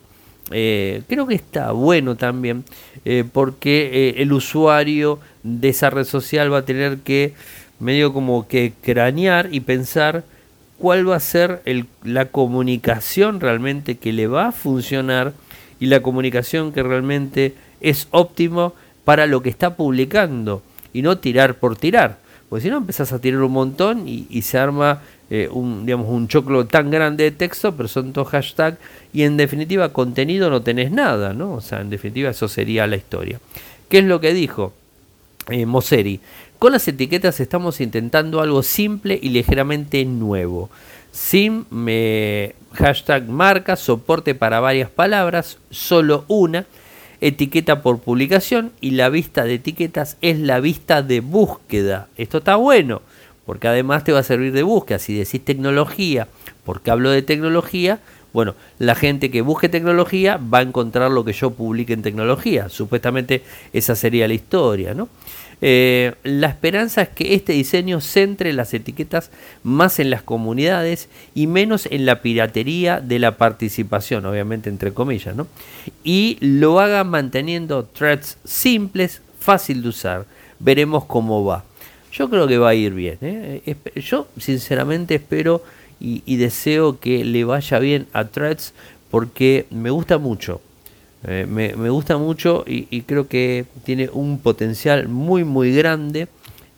Eh, 0.51 1.03
creo 1.07 1.27
que 1.27 1.35
está 1.35 1.71
bueno 1.73 2.15
también 2.15 2.63
eh, 3.05 3.23
porque 3.31 3.89
eh, 3.93 4.21
el 4.21 4.33
usuario 4.33 5.19
de 5.43 5.69
esa 5.69 5.91
red 5.91 6.05
social 6.05 6.51
va 6.51 6.59
a 6.59 6.65
tener 6.65 6.99
que 6.99 7.33
medio 7.79 8.13
como 8.13 8.47
que 8.47 8.73
cranear 8.81 9.49
y 9.51 9.59
pensar 9.59 10.23
cuál 10.79 11.07
va 11.07 11.17
a 11.17 11.19
ser 11.19 11.61
la 12.03 12.25
comunicación 12.25 13.39
realmente 13.39 13.97
que 13.97 14.11
le 14.11 14.25
va 14.25 14.47
a 14.47 14.51
funcionar 14.51 15.33
y 15.79 15.85
la 15.85 16.01
comunicación 16.01 16.71
que 16.71 16.81
realmente 16.81 17.53
es 17.79 18.07
óptimo 18.11 18.73
para 19.03 19.27
lo 19.27 19.41
que 19.41 19.49
está 19.49 19.75
publicando 19.75 20.63
y 20.93 21.03
no 21.03 21.19
tirar 21.19 21.55
por 21.55 21.75
tirar. 21.75 22.17
Porque 22.49 22.63
si 22.63 22.69
no 22.69 22.77
empezás 22.77 23.13
a 23.13 23.19
tirar 23.19 23.41
un 23.41 23.51
montón 23.51 24.07
y 24.07 24.41
se 24.41 24.57
arma 24.57 25.01
eh, 25.31 25.47
un, 25.51 25.85
digamos, 25.85 26.09
un 26.09 26.27
choclo 26.27 26.65
tan 26.65 26.89
grande 26.89 27.25
de 27.25 27.31
texto, 27.31 27.75
pero 27.75 27.87
son 27.87 28.13
todos 28.13 28.29
hashtags, 28.29 28.79
y 29.13 29.21
en 29.23 29.37
definitiva 29.37 29.93
contenido 29.93 30.49
no 30.49 30.63
tenés 30.63 30.91
nada, 30.91 31.33
¿no? 31.33 31.53
O 31.53 31.61
sea, 31.61 31.81
en 31.81 31.91
definitiva 31.91 32.31
eso 32.31 32.47
sería 32.47 32.87
la 32.87 32.95
historia. 32.95 33.39
¿Qué 33.89 33.99
es 33.99 34.05
lo 34.05 34.19
que 34.19 34.33
dijo 34.33 34.73
eh, 35.49 35.67
Moseri? 35.67 36.19
Con 36.57 36.71
las 36.71 36.87
etiquetas 36.87 37.39
estamos 37.39 37.79
intentando 37.79 38.41
algo 38.41 38.63
simple 38.63 39.19
y 39.21 39.29
ligeramente 39.29 40.03
nuevo. 40.03 40.71
Sim, 41.11 41.65
me, 41.69 42.55
hashtag 42.73 43.29
marca, 43.29 43.75
soporte 43.75 44.33
para 44.33 44.59
varias 44.59 44.89
palabras, 44.89 45.59
solo 45.69 46.25
una, 46.27 46.65
etiqueta 47.21 47.81
por 47.81 47.99
publicación 47.99 48.71
y 48.81 48.91
la 48.91 49.09
vista 49.09 49.43
de 49.43 49.55
etiquetas 49.55 50.17
es 50.21 50.39
la 50.39 50.59
vista 50.59 51.01
de 51.01 51.19
búsqueda. 51.19 52.07
Esto 52.17 52.39
está 52.39 52.55
bueno 52.55 53.01
porque 53.45 53.67
además 53.67 54.03
te 54.03 54.11
va 54.11 54.19
a 54.19 54.23
servir 54.23 54.53
de 54.53 54.61
búsqueda. 54.61 54.99
Si 54.99 55.17
decís 55.17 55.43
tecnología, 55.43 56.27
porque 56.65 56.91
hablo 56.91 57.09
de 57.09 57.23
tecnología, 57.23 57.99
bueno, 58.31 58.53
la 58.77 58.93
gente 58.93 59.31
que 59.31 59.41
busque 59.41 59.69
tecnología 59.69 60.37
va 60.37 60.59
a 60.59 60.61
encontrar 60.61 61.09
lo 61.09 61.25
que 61.25 61.33
yo 61.33 61.49
publique 61.49 61.93
en 61.93 62.03
tecnología. 62.03 62.69
Supuestamente 62.69 63.41
esa 63.73 63.95
sería 63.95 64.27
la 64.27 64.35
historia, 64.35 64.93
¿no? 64.93 65.09
Eh, 65.61 66.13
la 66.23 66.47
esperanza 66.47 67.01
es 67.01 67.09
que 67.09 67.33
este 67.33 67.53
diseño 67.53 67.99
centre 67.99 68.53
las 68.53 68.73
etiquetas 68.73 69.29
más 69.63 69.99
en 69.99 70.09
las 70.09 70.21
comunidades 70.21 71.09
y 71.35 71.47
menos 71.47 71.85
en 71.91 72.05
la 72.05 72.21
piratería 72.21 73.01
de 73.01 73.19
la 73.19 73.37
participación, 73.37 74.25
obviamente 74.25 74.69
entre 74.69 74.93
comillas, 74.93 75.35
¿no? 75.35 75.47
Y 76.03 76.37
lo 76.39 76.79
haga 76.79 77.03
manteniendo 77.03 77.85
threads 77.85 78.37
simples, 78.45 79.21
fácil 79.39 79.81
de 79.81 79.89
usar. 79.89 80.25
Veremos 80.59 81.05
cómo 81.05 81.43
va. 81.43 81.63
Yo 82.11 82.29
creo 82.29 82.47
que 82.47 82.57
va 82.57 82.69
a 82.69 82.75
ir 82.75 82.93
bien. 82.93 83.17
¿eh? 83.21 83.75
Yo 83.95 84.27
sinceramente 84.37 85.15
espero 85.15 85.63
y, 85.99 86.37
deseo 86.37 86.99
que 86.99 87.25
le 87.25 87.43
vaya 87.43 87.79
bien 87.79 88.07
a 88.13 88.25
Threads 88.25 88.73
porque 89.11 89.65
me 89.69 89.89
gusta 89.89 90.17
mucho. 90.17 90.61
Eh, 91.27 91.45
me, 91.47 91.89
gusta 91.89 92.17
mucho 92.17 92.63
y, 92.65 93.01
creo 93.01 93.27
que 93.27 93.65
tiene 93.83 94.09
un 94.11 94.39
potencial 94.39 95.07
muy 95.07 95.43
muy 95.43 95.75
grande. 95.75 96.27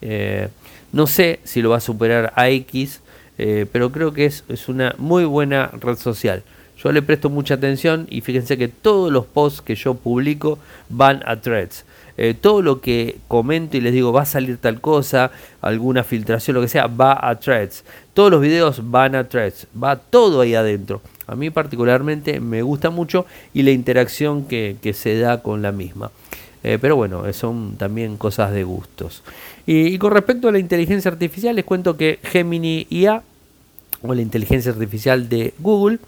Eh, 0.00 0.48
no 0.92 1.06
sé 1.06 1.40
si 1.44 1.62
lo 1.62 1.70
va 1.70 1.76
a 1.76 1.80
superar 1.80 2.32
a 2.36 2.48
X, 2.50 3.00
pero 3.36 3.90
creo 3.90 4.12
que 4.12 4.26
es, 4.26 4.44
es 4.48 4.68
una 4.68 4.94
muy 4.98 5.24
buena 5.24 5.70
red 5.80 5.96
social. 5.96 6.44
Yo 6.82 6.90
le 6.90 7.00
presto 7.00 7.30
mucha 7.30 7.54
atención 7.54 8.08
y 8.10 8.22
fíjense 8.22 8.58
que 8.58 8.66
todos 8.66 9.12
los 9.12 9.24
posts 9.24 9.62
que 9.62 9.76
yo 9.76 9.94
publico 9.94 10.58
van 10.88 11.22
a 11.26 11.40
threads. 11.40 11.84
Eh, 12.16 12.34
todo 12.34 12.60
lo 12.60 12.80
que 12.80 13.18
comento 13.28 13.76
y 13.76 13.80
les 13.80 13.92
digo 13.92 14.12
va 14.12 14.22
a 14.22 14.26
salir 14.26 14.58
tal 14.58 14.80
cosa, 14.80 15.30
alguna 15.60 16.04
filtración, 16.04 16.54
lo 16.54 16.60
que 16.60 16.68
sea, 16.68 16.88
va 16.88 17.18
a 17.20 17.38
threads. 17.38 17.84
Todos 18.14 18.30
los 18.30 18.40
videos 18.40 18.90
van 18.90 19.14
a 19.14 19.28
threads, 19.28 19.66
va 19.80 19.96
todo 19.96 20.40
ahí 20.40 20.54
adentro. 20.54 21.00
A 21.32 21.36
mí 21.36 21.50
particularmente 21.50 22.40
me 22.40 22.62
gusta 22.62 22.90
mucho 22.90 23.26
y 23.52 23.62
la 23.62 23.70
interacción 23.70 24.44
que, 24.44 24.94
se 24.94 25.18
da 25.18 25.42
con 25.42 25.62
la 25.62 25.72
misma. 25.72 26.10
Eh, 26.62 26.78
pero 26.80 26.94
bueno, 26.94 27.30
son 27.32 27.76
también 27.76 28.16
cosas 28.16 28.52
de 28.52 28.62
gustos. 28.62 29.22
Y, 29.66 29.98
con 29.98 30.12
respecto 30.12 30.48
a 30.48 30.52
la 30.52 30.58
inteligencia 30.58 31.10
artificial, 31.10 31.56
les 31.56 31.64
cuento 31.64 31.96
que 31.96 32.20
Gemini 32.22 32.86
IA, 32.90 33.22
o 34.02 34.14
la 34.14 34.22
inteligencia 34.22 34.72
artificial 34.72 35.28
de 35.28 35.54
Google, 35.58 35.98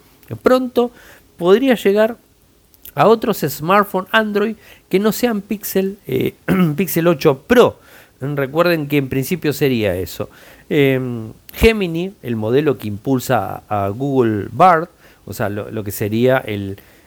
Pronto 0.43 0.90
podría 1.37 1.75
llegar 1.75 2.16
a 2.95 3.09
otros 3.09 3.38
smartphones 3.40 4.09
Android 4.12 4.57
que 4.88 4.99
no 4.99 5.12
sean 5.12 5.40
Pixel, 5.43 5.99
eh, 6.07 6.35
Pixel 6.76 7.07
8 7.07 7.45
Pro. 7.47 7.78
Recuerden 8.21 8.87
que 8.88 8.97
en 8.97 9.09
principio 9.09 9.52
sería 9.52 9.97
eso. 9.97 10.31
Em, 10.71 11.33
Gemini, 11.52 12.12
el 12.23 12.37
modelo 12.37 12.78
que 12.78 12.88
impulsa 12.88 13.62
a, 13.69 13.88
Google 13.88 14.49
Bard, 14.50 14.88
o 15.26 15.33
sea, 15.33 15.49
lo, 15.49 15.85
que 15.85 15.90
sería 15.90 16.45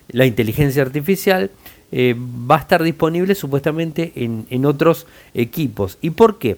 la 0.09 0.25
inteligencia 0.25 0.81
artificial, 0.81 1.51
eh, 1.91 2.15
va 2.17 2.55
a 2.57 2.59
estar 2.59 2.83
disponible 2.83 3.35
supuestamente 3.35 4.11
en, 4.15 4.65
otros 4.65 5.07
equipos. 5.33 5.97
¿Y 6.01 6.11
por 6.11 6.37
qué? 6.37 6.57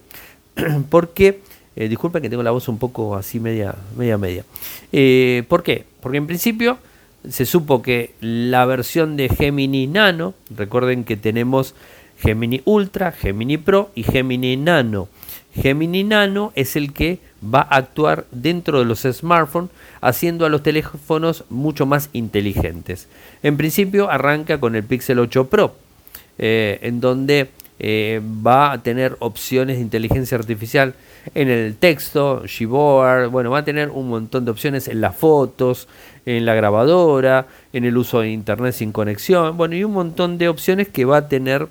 Porque, 0.90 1.40
eh, 1.76 1.88
disculpen 1.88 2.22
que 2.22 2.30
tengo 2.30 2.44
la 2.44 2.52
voz 2.52 2.68
un 2.68 2.78
poco 2.78 3.16
así 3.16 3.40
media, 3.40 3.76
media, 3.96 4.18
media. 4.18 4.44
¿Por 5.48 5.64
qué? 5.64 5.86
Porque 6.02 6.18
en 6.18 6.28
principio 6.28 6.78
se 7.28 7.46
supo 7.46 7.82
que 7.82 8.14
la 8.22 8.66
versión 8.66 9.18
de 9.18 9.30
Gemini 9.30 9.88
Nano, 9.88 10.34
recuerden 10.56 11.04
que 11.04 11.18
tenemos 11.18 11.76
Gemini 12.22 12.62
Ultra, 12.66 13.12
Gemini 13.12 13.58
Pro 13.58 13.92
y 13.96 14.04
Gemini 14.04 14.58
Nano. 14.58 15.08
Gemini 15.54 16.04
Nano 16.04 16.52
es 16.56 16.76
el 16.76 16.94
que 16.94 17.20
va 17.44 17.62
a 17.62 17.78
actuar 17.78 18.26
dentro 18.32 18.80
de 18.80 18.86
los 18.86 19.02
smartphones, 19.02 19.70
haciendo 20.02 20.46
a 20.46 20.50
los 20.50 20.64
teléfonos 20.64 21.44
mucho 21.50 21.86
más 21.86 22.10
inteligentes. 22.14 23.08
En 23.44 23.58
principio 23.58 24.10
arranca 24.10 24.60
con 24.60 24.76
el 24.76 24.84
Pixel 24.84 25.20
8 25.20 25.50
Pro, 25.50 25.76
eh, 26.38 26.80
en 26.82 27.02
donde 27.02 27.50
eh, 27.80 28.22
va 28.46 28.74
a 28.74 28.84
tener 28.84 29.16
opciones 29.20 29.78
de 29.78 29.84
inteligencia 29.84 30.38
artificial 30.38 30.94
en 31.34 31.50
el 31.50 31.76
texto, 31.76 32.44
Gboard, 32.44 33.30
bueno, 33.30 33.52
va 33.52 33.60
a 33.60 33.66
tener 33.66 33.90
un 33.90 34.10
montón 34.10 34.46
de 34.46 34.52
opciones 34.52 34.88
en 34.88 35.00
las 35.00 35.16
fotos, 35.16 35.88
en 36.26 36.46
la 36.46 36.56
grabadora, 36.56 37.48
en 37.72 37.86
el 37.86 37.98
uso 37.98 38.20
de 38.22 38.32
internet 38.32 38.74
sin 38.74 38.92
conexión, 38.92 39.56
bueno, 39.56 39.76
y 39.76 39.84
un 39.84 39.94
montón 39.94 40.38
de 40.38 40.50
opciones 40.50 40.90
que 40.90 41.06
va 41.06 41.18
a 41.18 41.28
tener 41.30 41.68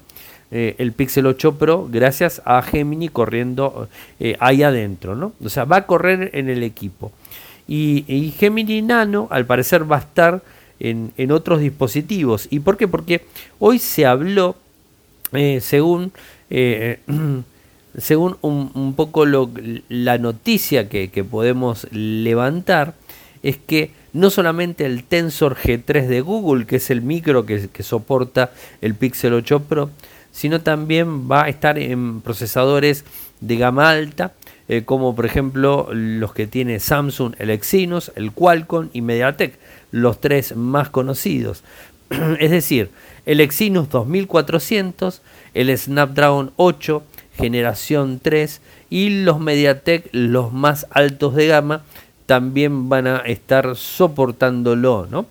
eh, 0.50 0.76
el 0.78 0.92
Pixel 0.92 1.26
8 1.26 1.58
Pro 1.58 1.88
gracias 1.90 2.40
a 2.44 2.62
Gemini 2.62 3.08
corriendo 3.08 3.88
eh, 4.18 4.36
ahí 4.40 4.62
adentro, 4.62 5.14
¿no? 5.14 5.32
O 5.44 5.48
sea, 5.48 5.64
va 5.64 5.76
a 5.76 5.86
correr 5.86 6.30
en 6.34 6.48
el 6.48 6.62
equipo. 6.62 7.12
Y, 7.66 8.32
Gemini 8.38 8.80
Nano 8.80 9.28
al 9.30 9.44
parecer 9.44 9.90
va 9.90 9.96
a 9.96 10.00
estar 10.00 10.42
en, 10.80 11.32
otros 11.32 11.60
dispositivos. 11.60 12.48
¿Y 12.50 12.60
por 12.60 12.78
qué? 12.78 12.88
Porque 12.88 13.26
hoy 13.58 13.78
se 13.78 14.06
habló, 14.06 14.56
eh, 15.32 15.60
según 15.60 16.12
según 17.98 18.36
un, 18.42 18.94
poco 18.94 19.26
la 19.26 20.18
noticia 20.18 20.88
que, 20.88 21.24
podemos 21.24 21.86
levantar, 21.90 22.94
es 23.42 23.56
que 23.56 23.90
no 24.12 24.30
solamente 24.30 24.86
el 24.86 25.04
Tensor 25.04 25.56
G3 25.56 26.06
de 26.06 26.20
Google, 26.20 26.66
que 26.66 26.76
es 26.76 26.90
el 26.90 27.02
micro 27.02 27.44
que, 27.44 27.68
soporta 27.82 28.50
el 28.80 28.94
Pixel 28.94 29.34
8 29.34 29.60
Pro, 29.64 29.90
sino 30.32 30.60
también 30.60 31.30
va 31.30 31.44
a 31.44 31.48
estar 31.48 31.78
en 31.78 32.20
procesadores 32.20 33.04
de 33.40 33.56
gama 33.56 33.90
alta, 33.90 34.32
eh, 34.68 34.82
como 34.84 35.14
por 35.14 35.26
ejemplo 35.26 35.88
los 35.92 36.34
que 36.34 36.46
tiene 36.46 36.80
Samsung, 36.80 37.34
el 37.38 37.50
Exynos, 37.50 38.12
el 38.16 38.32
Qualcomm 38.32 38.90
y 38.92 39.00
MediaTek, 39.00 39.58
los 39.90 40.20
tres 40.20 40.56
más 40.56 40.90
conocidos. 40.90 41.64
es 42.40 42.50
decir, 42.50 42.90
el 43.26 43.40
Exynos 43.40 43.90
2400, 43.90 45.22
el 45.54 45.76
Snapdragon 45.76 46.52
8, 46.56 47.02
generación 47.36 48.20
3 48.22 48.60
y 48.90 49.22
los 49.22 49.40
MediaTek, 49.40 50.08
los 50.12 50.52
más 50.52 50.86
altos 50.90 51.34
de 51.34 51.46
gama, 51.46 51.82
también 52.26 52.88
van 52.88 53.06
a 53.06 53.18
estar 53.18 53.74
soportándolo, 53.76 55.06
¿no? 55.10 55.26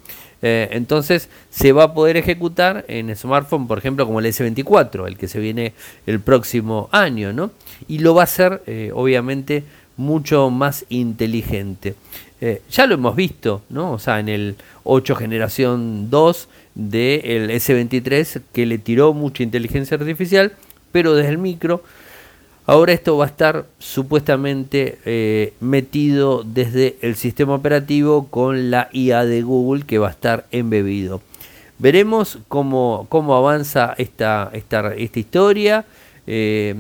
Eh, 0.49 0.69
entonces 0.71 1.27
se 1.49 1.73
va 1.73 1.83
a 1.83 1.93
poder 1.93 2.15
ejecutar 2.15 2.85
en 2.87 3.13
smartphone, 3.13 3.67
por 3.67 3.77
ejemplo, 3.79 4.05
como 4.05 4.21
el 4.21 4.27
S24, 4.27 5.05
el 5.05 5.17
que 5.17 5.27
se 5.27 5.39
viene 5.39 5.73
el 6.05 6.21
próximo 6.21 6.87
año, 6.93 7.33
¿no? 7.33 7.51
Y 7.89 7.99
lo 7.99 8.15
va 8.15 8.21
a 8.21 8.23
hacer, 8.23 8.63
eh, 8.65 8.91
obviamente, 8.93 9.65
mucho 9.97 10.49
más 10.49 10.85
inteligente. 10.87 11.95
Eh, 12.39 12.61
ya 12.69 12.85
lo 12.85 12.95
hemos 12.95 13.17
visto, 13.17 13.63
¿no? 13.69 13.91
O 13.91 13.99
sea, 13.99 14.21
en 14.21 14.29
el 14.29 14.55
8 14.85 15.15
generación 15.17 16.09
2 16.09 16.47
del 16.75 17.49
S23 17.49 18.41
que 18.53 18.65
le 18.65 18.77
tiró 18.77 19.13
mucha 19.13 19.43
inteligencia 19.43 19.97
artificial, 19.97 20.53
pero 20.93 21.13
desde 21.13 21.31
el 21.31 21.39
micro 21.39 21.83
Ahora 22.69 22.91
esto 22.91 23.15
va 23.15 23.23
a 23.23 23.29
estar 23.29 23.65
supuestamente 23.79 24.99
eh, 25.05 25.53
metido 25.61 26.43
desde 26.43 26.97
el 27.01 27.15
sistema 27.15 27.55
operativo 27.55 28.27
con 28.27 28.71
la 28.71 28.89
IA 28.91 29.23
de 29.23 29.41
Google 29.41 29.85
que 29.85 29.99
va 29.99 30.09
a 30.09 30.11
estar 30.11 30.47
embebido. 30.51 31.21
Veremos 31.79 32.39
cómo, 32.49 33.05
cómo 33.07 33.37
avanza 33.37 33.95
esta, 33.97 34.49
esta, 34.51 34.93
esta 34.95 35.17
historia. 35.17 35.85
Eh, 36.27 36.75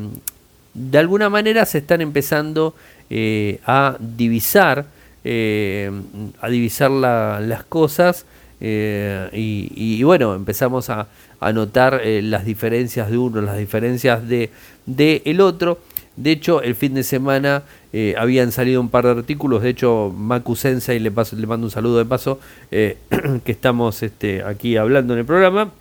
de 0.73 0.97
alguna 0.97 1.29
manera 1.29 1.65
se 1.65 1.77
están 1.77 2.01
empezando 2.01 2.75
eh, 3.09 3.61
a 3.65 3.95
divisar, 3.97 4.87
a 5.23 6.49
divisar 6.49 6.91
las 6.91 7.63
cosas 7.63 8.25
y, 8.59 10.03
bueno, 10.03 10.35
empezamos 10.35 10.89
a, 10.89 11.07
a 11.39 11.53
notar 11.53 12.01
las 12.03 12.45
diferencias 12.45 13.09
de 13.09 13.17
uno, 13.17 13.41
las 13.41 13.57
diferencias 13.57 14.27
de, 14.27 14.49
de 14.85 15.21
el 15.25 15.41
otro. 15.41 15.79
De 16.17 16.31
hecho, 16.31 16.63
el 16.63 16.73
fin 16.73 16.95
de 16.95 17.03
semana 17.03 17.63
eh, 17.93 18.15
habían 18.17 18.51
salido 18.51 18.81
un 18.81 18.89
par 18.89 19.05
de 19.05 19.11
artículos. 19.11 19.61
De 19.61 19.69
hecho, 19.69 20.11
Maku 20.17 20.55
Sensei, 20.55 20.99
le, 20.99 21.11
paso, 21.11 21.35
le 21.35 21.45
mando 21.45 21.67
un 21.67 21.71
saludo 21.71 21.99
de 21.99 22.05
paso, 22.05 22.39
eh, 22.71 22.97
que 23.45 23.51
estamos 23.51 24.01
este, 24.01 24.43
aquí 24.43 24.77
hablando 24.77 25.13
en 25.13 25.19
el 25.19 25.25
programa, 25.25 25.71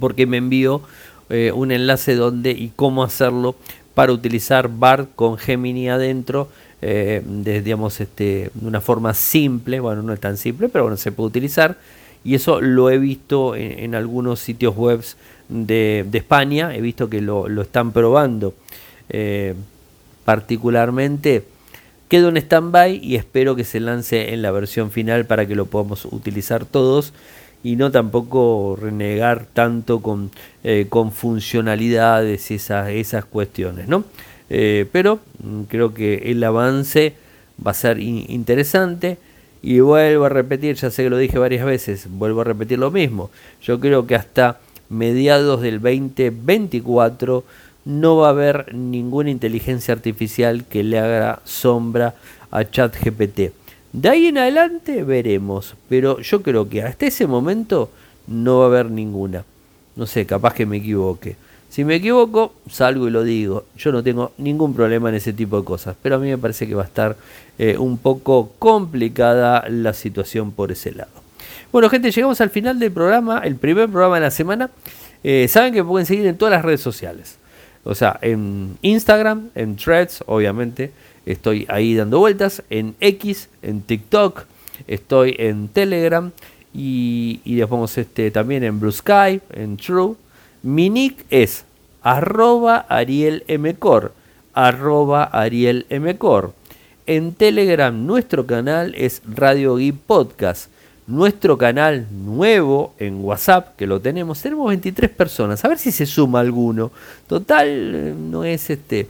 porque 0.00 0.26
me 0.26 0.38
envió 0.38 0.80
eh, 1.28 1.52
un 1.54 1.72
enlace 1.72 2.14
donde 2.14 2.52
y 2.52 2.72
cómo 2.74 3.04
hacerlo 3.04 3.54
para 3.94 4.12
utilizar 4.12 4.68
BART 4.68 5.10
con 5.14 5.36
Gemini 5.36 5.90
adentro, 5.90 6.48
de, 6.80 7.60
digamos, 7.62 8.00
este, 8.00 8.50
de 8.54 8.66
una 8.66 8.80
forma 8.80 9.12
simple. 9.12 9.80
Bueno, 9.80 10.00
no 10.00 10.14
es 10.14 10.20
tan 10.20 10.38
simple, 10.38 10.70
pero 10.70 10.84
bueno, 10.84 10.96
se 10.96 11.12
puede 11.12 11.26
utilizar. 11.26 11.76
Y 12.24 12.34
eso 12.34 12.60
lo 12.60 12.90
he 12.90 12.98
visto 12.98 13.56
en, 13.56 13.94
algunos 13.94 14.40
sitios 14.40 14.76
web 14.76 15.02
de, 15.48 16.06
España, 16.12 16.74
he 16.74 16.80
visto 16.80 17.08
que 17.08 17.20
lo, 17.20 17.48
lo 17.48 17.62
están 17.62 17.92
probando. 17.92 18.54
Eh, 19.08 19.54
particularmente 20.24 21.44
quedo 22.08 22.28
en 22.28 22.36
stand-by 22.36 23.00
y 23.02 23.16
espero 23.16 23.56
que 23.56 23.64
se 23.64 23.80
lance 23.80 24.34
en 24.34 24.42
la 24.42 24.50
versión 24.50 24.90
final 24.90 25.24
para 25.26 25.46
que 25.46 25.54
lo 25.54 25.66
podamos 25.66 26.04
utilizar 26.04 26.64
todos 26.64 27.12
y 27.62 27.76
no 27.76 27.90
tampoco 27.90 28.76
renegar 28.80 29.46
tanto 29.52 30.00
con, 30.00 30.30
eh, 30.64 30.86
con 30.88 31.12
funcionalidades 31.12 32.50
esas, 32.50 32.88
esas 32.90 33.24
cuestiones, 33.24 33.88
¿no? 33.88 34.04
Eh, 34.48 34.86
pero 34.92 35.20
mm, 35.42 35.62
creo 35.62 35.94
que 35.94 36.30
el 36.30 36.42
avance 36.42 37.14
va 37.64 37.72
a 37.72 37.74
ser 37.74 38.00
interesante 38.00 39.18
y 39.62 39.80
vuelvo 39.80 40.24
a 40.24 40.28
repetir, 40.30 40.76
ya 40.76 40.90
sé 40.90 41.04
que 41.04 41.10
lo 41.10 41.18
dije 41.18 41.38
varias 41.38 41.64
veces, 41.64 42.06
vuelvo 42.08 42.40
a 42.40 42.44
repetir 42.44 42.78
lo 42.78 42.90
mismo. 42.90 43.30
Yo 43.62 43.78
creo 43.78 44.06
que 44.06 44.14
hasta 44.14 44.58
mediados 44.88 45.60
del 45.60 45.80
2024 45.80 47.44
no 47.84 48.16
va 48.16 48.28
a 48.28 48.30
haber 48.30 48.74
ninguna 48.74 49.30
inteligencia 49.30 49.94
artificial 49.94 50.64
que 50.64 50.82
le 50.82 50.98
haga 50.98 51.40
sombra 51.44 52.14
a 52.50 52.64
ChatGPT. 52.64 53.52
De 53.92 54.08
ahí 54.08 54.26
en 54.26 54.38
adelante 54.38 55.02
veremos, 55.02 55.74
pero 55.88 56.20
yo 56.20 56.42
creo 56.42 56.68
que 56.68 56.82
hasta 56.82 57.06
ese 57.06 57.26
momento 57.26 57.90
no 58.26 58.58
va 58.58 58.64
a 58.64 58.68
haber 58.68 58.90
ninguna. 58.90 59.44
No 59.96 60.06
sé, 60.06 60.24
capaz 60.26 60.54
que 60.54 60.66
me 60.66 60.78
equivoque. 60.78 61.36
Si 61.70 61.84
me 61.84 61.94
equivoco, 61.94 62.52
salgo 62.68 63.06
y 63.06 63.12
lo 63.12 63.22
digo. 63.22 63.64
Yo 63.76 63.92
no 63.92 64.02
tengo 64.02 64.32
ningún 64.38 64.74
problema 64.74 65.08
en 65.08 65.14
ese 65.14 65.32
tipo 65.32 65.56
de 65.56 65.64
cosas, 65.64 65.96
pero 66.02 66.16
a 66.16 66.18
mí 66.18 66.28
me 66.28 66.36
parece 66.36 66.66
que 66.66 66.74
va 66.74 66.82
a 66.82 66.86
estar 66.86 67.16
eh, 67.58 67.78
un 67.78 67.96
poco 67.96 68.50
complicada 68.58 69.64
la 69.68 69.94
situación 69.94 70.50
por 70.50 70.72
ese 70.72 70.90
lado. 70.92 71.12
Bueno, 71.70 71.88
gente, 71.88 72.10
llegamos 72.10 72.40
al 72.40 72.50
final 72.50 72.80
del 72.80 72.90
programa, 72.90 73.42
el 73.44 73.54
primer 73.54 73.88
programa 73.88 74.16
de 74.16 74.22
la 74.22 74.32
semana. 74.32 74.70
Eh, 75.22 75.46
saben 75.46 75.72
que 75.72 75.84
me 75.84 75.88
pueden 75.88 76.06
seguir 76.06 76.26
en 76.26 76.36
todas 76.36 76.50
las 76.50 76.64
redes 76.64 76.80
sociales. 76.80 77.38
O 77.84 77.94
sea, 77.94 78.18
en 78.20 78.76
Instagram, 78.82 79.50
en 79.54 79.76
Threads, 79.76 80.24
obviamente, 80.26 80.90
estoy 81.24 81.66
ahí 81.68 81.94
dando 81.94 82.18
vueltas, 82.18 82.64
en 82.68 82.96
X, 82.98 83.48
en 83.62 83.82
TikTok, 83.82 84.44
estoy 84.88 85.36
en 85.38 85.68
Telegram 85.68 86.32
y, 86.74 87.40
y 87.44 87.54
después 87.54 87.96
este, 87.96 88.32
también 88.32 88.64
en 88.64 88.80
Blue 88.80 88.90
Sky, 88.90 89.40
en 89.52 89.76
True. 89.76 90.16
Mi 90.62 90.90
nick 90.90 91.24
es 91.30 91.64
arroba 92.02 92.86
arielmcor, 92.88 94.12
arroba 94.52 95.24
arielmcor. 95.24 96.52
En 97.06 97.34
Telegram 97.34 98.06
nuestro 98.06 98.46
canal 98.46 98.94
es 98.96 99.22
Radio 99.26 99.76
Geek 99.76 99.96
Podcast 99.96 100.70
nuestro 101.10 101.58
canal 101.58 102.06
nuevo 102.12 102.94
en 102.98 103.24
WhatsApp, 103.24 103.76
que 103.76 103.86
lo 103.86 104.00
tenemos, 104.00 104.40
tenemos 104.40 104.68
23 104.68 105.10
personas, 105.10 105.64
a 105.64 105.68
ver 105.68 105.78
si 105.78 105.90
se 105.90 106.06
suma 106.06 106.40
alguno. 106.40 106.92
Total, 107.26 107.66
eh, 107.68 108.14
no 108.16 108.44
es 108.44 108.70
este 108.70 109.08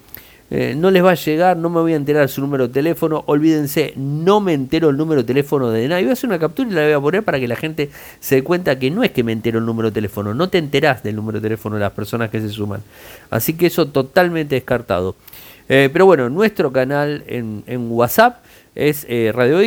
eh, 0.50 0.74
no 0.76 0.90
les 0.90 1.04
va 1.04 1.12
a 1.12 1.14
llegar, 1.14 1.56
no 1.56 1.70
me 1.70 1.80
voy 1.80 1.92
a 1.92 1.96
enterar 1.96 2.28
su 2.28 2.40
número 2.40 2.66
de 2.66 2.74
teléfono, 2.74 3.22
olvídense, 3.26 3.92
no 3.96 4.40
me 4.40 4.52
entero 4.52 4.88
el 4.90 4.96
número 4.96 5.22
de 5.22 5.26
teléfono 5.26 5.70
de 5.70 5.86
nadie. 5.86 6.02
Voy 6.02 6.10
a 6.10 6.12
hacer 6.14 6.28
una 6.28 6.40
captura 6.40 6.68
y 6.68 6.72
la 6.72 6.82
voy 6.82 6.92
a 6.92 7.00
poner 7.00 7.22
para 7.22 7.38
que 7.38 7.46
la 7.46 7.54
gente 7.54 7.90
se 8.18 8.36
dé 8.36 8.44
cuenta 8.44 8.76
que 8.78 8.90
no 8.90 9.04
es 9.04 9.12
que 9.12 9.22
me 9.22 9.30
entero 9.30 9.60
el 9.60 9.66
número 9.66 9.90
de 9.90 9.94
teléfono, 9.94 10.34
no 10.34 10.48
te 10.48 10.58
enterás 10.58 11.04
del 11.04 11.14
número 11.14 11.38
de 11.38 11.42
teléfono 11.44 11.76
de 11.76 11.82
las 11.82 11.92
personas 11.92 12.30
que 12.30 12.40
se 12.40 12.48
suman. 12.48 12.82
Así 13.30 13.54
que 13.54 13.66
eso 13.66 13.86
totalmente 13.86 14.56
descartado. 14.56 15.14
Eh, 15.68 15.88
pero 15.92 16.04
bueno, 16.04 16.28
nuestro 16.28 16.72
canal 16.72 17.22
en, 17.28 17.62
WhatsApp 17.92 18.42
es 18.74 19.06
eh, 19.08 19.30
Radio 19.32 19.58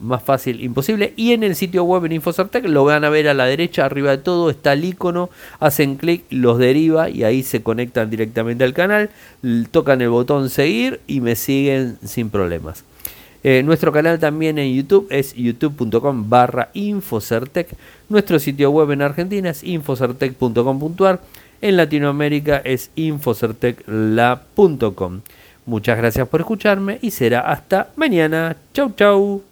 más 0.00 0.22
fácil 0.22 0.62
imposible. 0.62 1.12
Y 1.16 1.32
en 1.32 1.42
el 1.42 1.54
sitio 1.54 1.84
web 1.84 2.04
en 2.04 2.12
Infocertec 2.12 2.66
lo 2.66 2.84
van 2.84 3.04
a 3.04 3.10
ver 3.10 3.28
a 3.28 3.34
la 3.34 3.46
derecha, 3.46 3.84
arriba 3.84 4.10
de 4.10 4.18
todo 4.18 4.50
está 4.50 4.72
el 4.72 4.84
icono, 4.84 5.30
hacen 5.60 5.96
clic, 5.96 6.24
los 6.30 6.58
deriva 6.58 7.10
y 7.10 7.24
ahí 7.24 7.42
se 7.42 7.62
conectan 7.62 8.10
directamente 8.10 8.64
al 8.64 8.74
canal, 8.74 9.10
tocan 9.70 10.00
el 10.00 10.08
botón 10.08 10.50
seguir 10.50 11.00
y 11.06 11.20
me 11.20 11.36
siguen 11.36 11.98
sin 12.04 12.30
problemas. 12.30 12.84
Eh, 13.42 13.62
nuestro 13.62 13.90
canal 13.90 14.18
también 14.18 14.58
en 14.58 14.74
YouTube 14.74 15.06
es 15.10 15.34
youtube.com 15.34 16.28
barra 16.28 16.68
Infocertec. 16.74 17.68
Nuestro 18.08 18.38
sitio 18.38 18.70
web 18.70 18.90
en 18.90 19.00
Argentina 19.02 19.50
es 19.50 19.64
infocertec.com.ar. 19.64 21.20
En 21.62 21.76
Latinoamérica 21.76 22.56
es 22.58 22.90
infocertecla.com. 22.96 25.20
Muchas 25.66 25.98
gracias 25.98 26.26
por 26.28 26.40
escucharme 26.40 26.98
y 27.02 27.10
será 27.10 27.40
hasta 27.40 27.90
mañana. 27.96 28.56
Chau, 28.72 28.94
chau. 28.96 29.42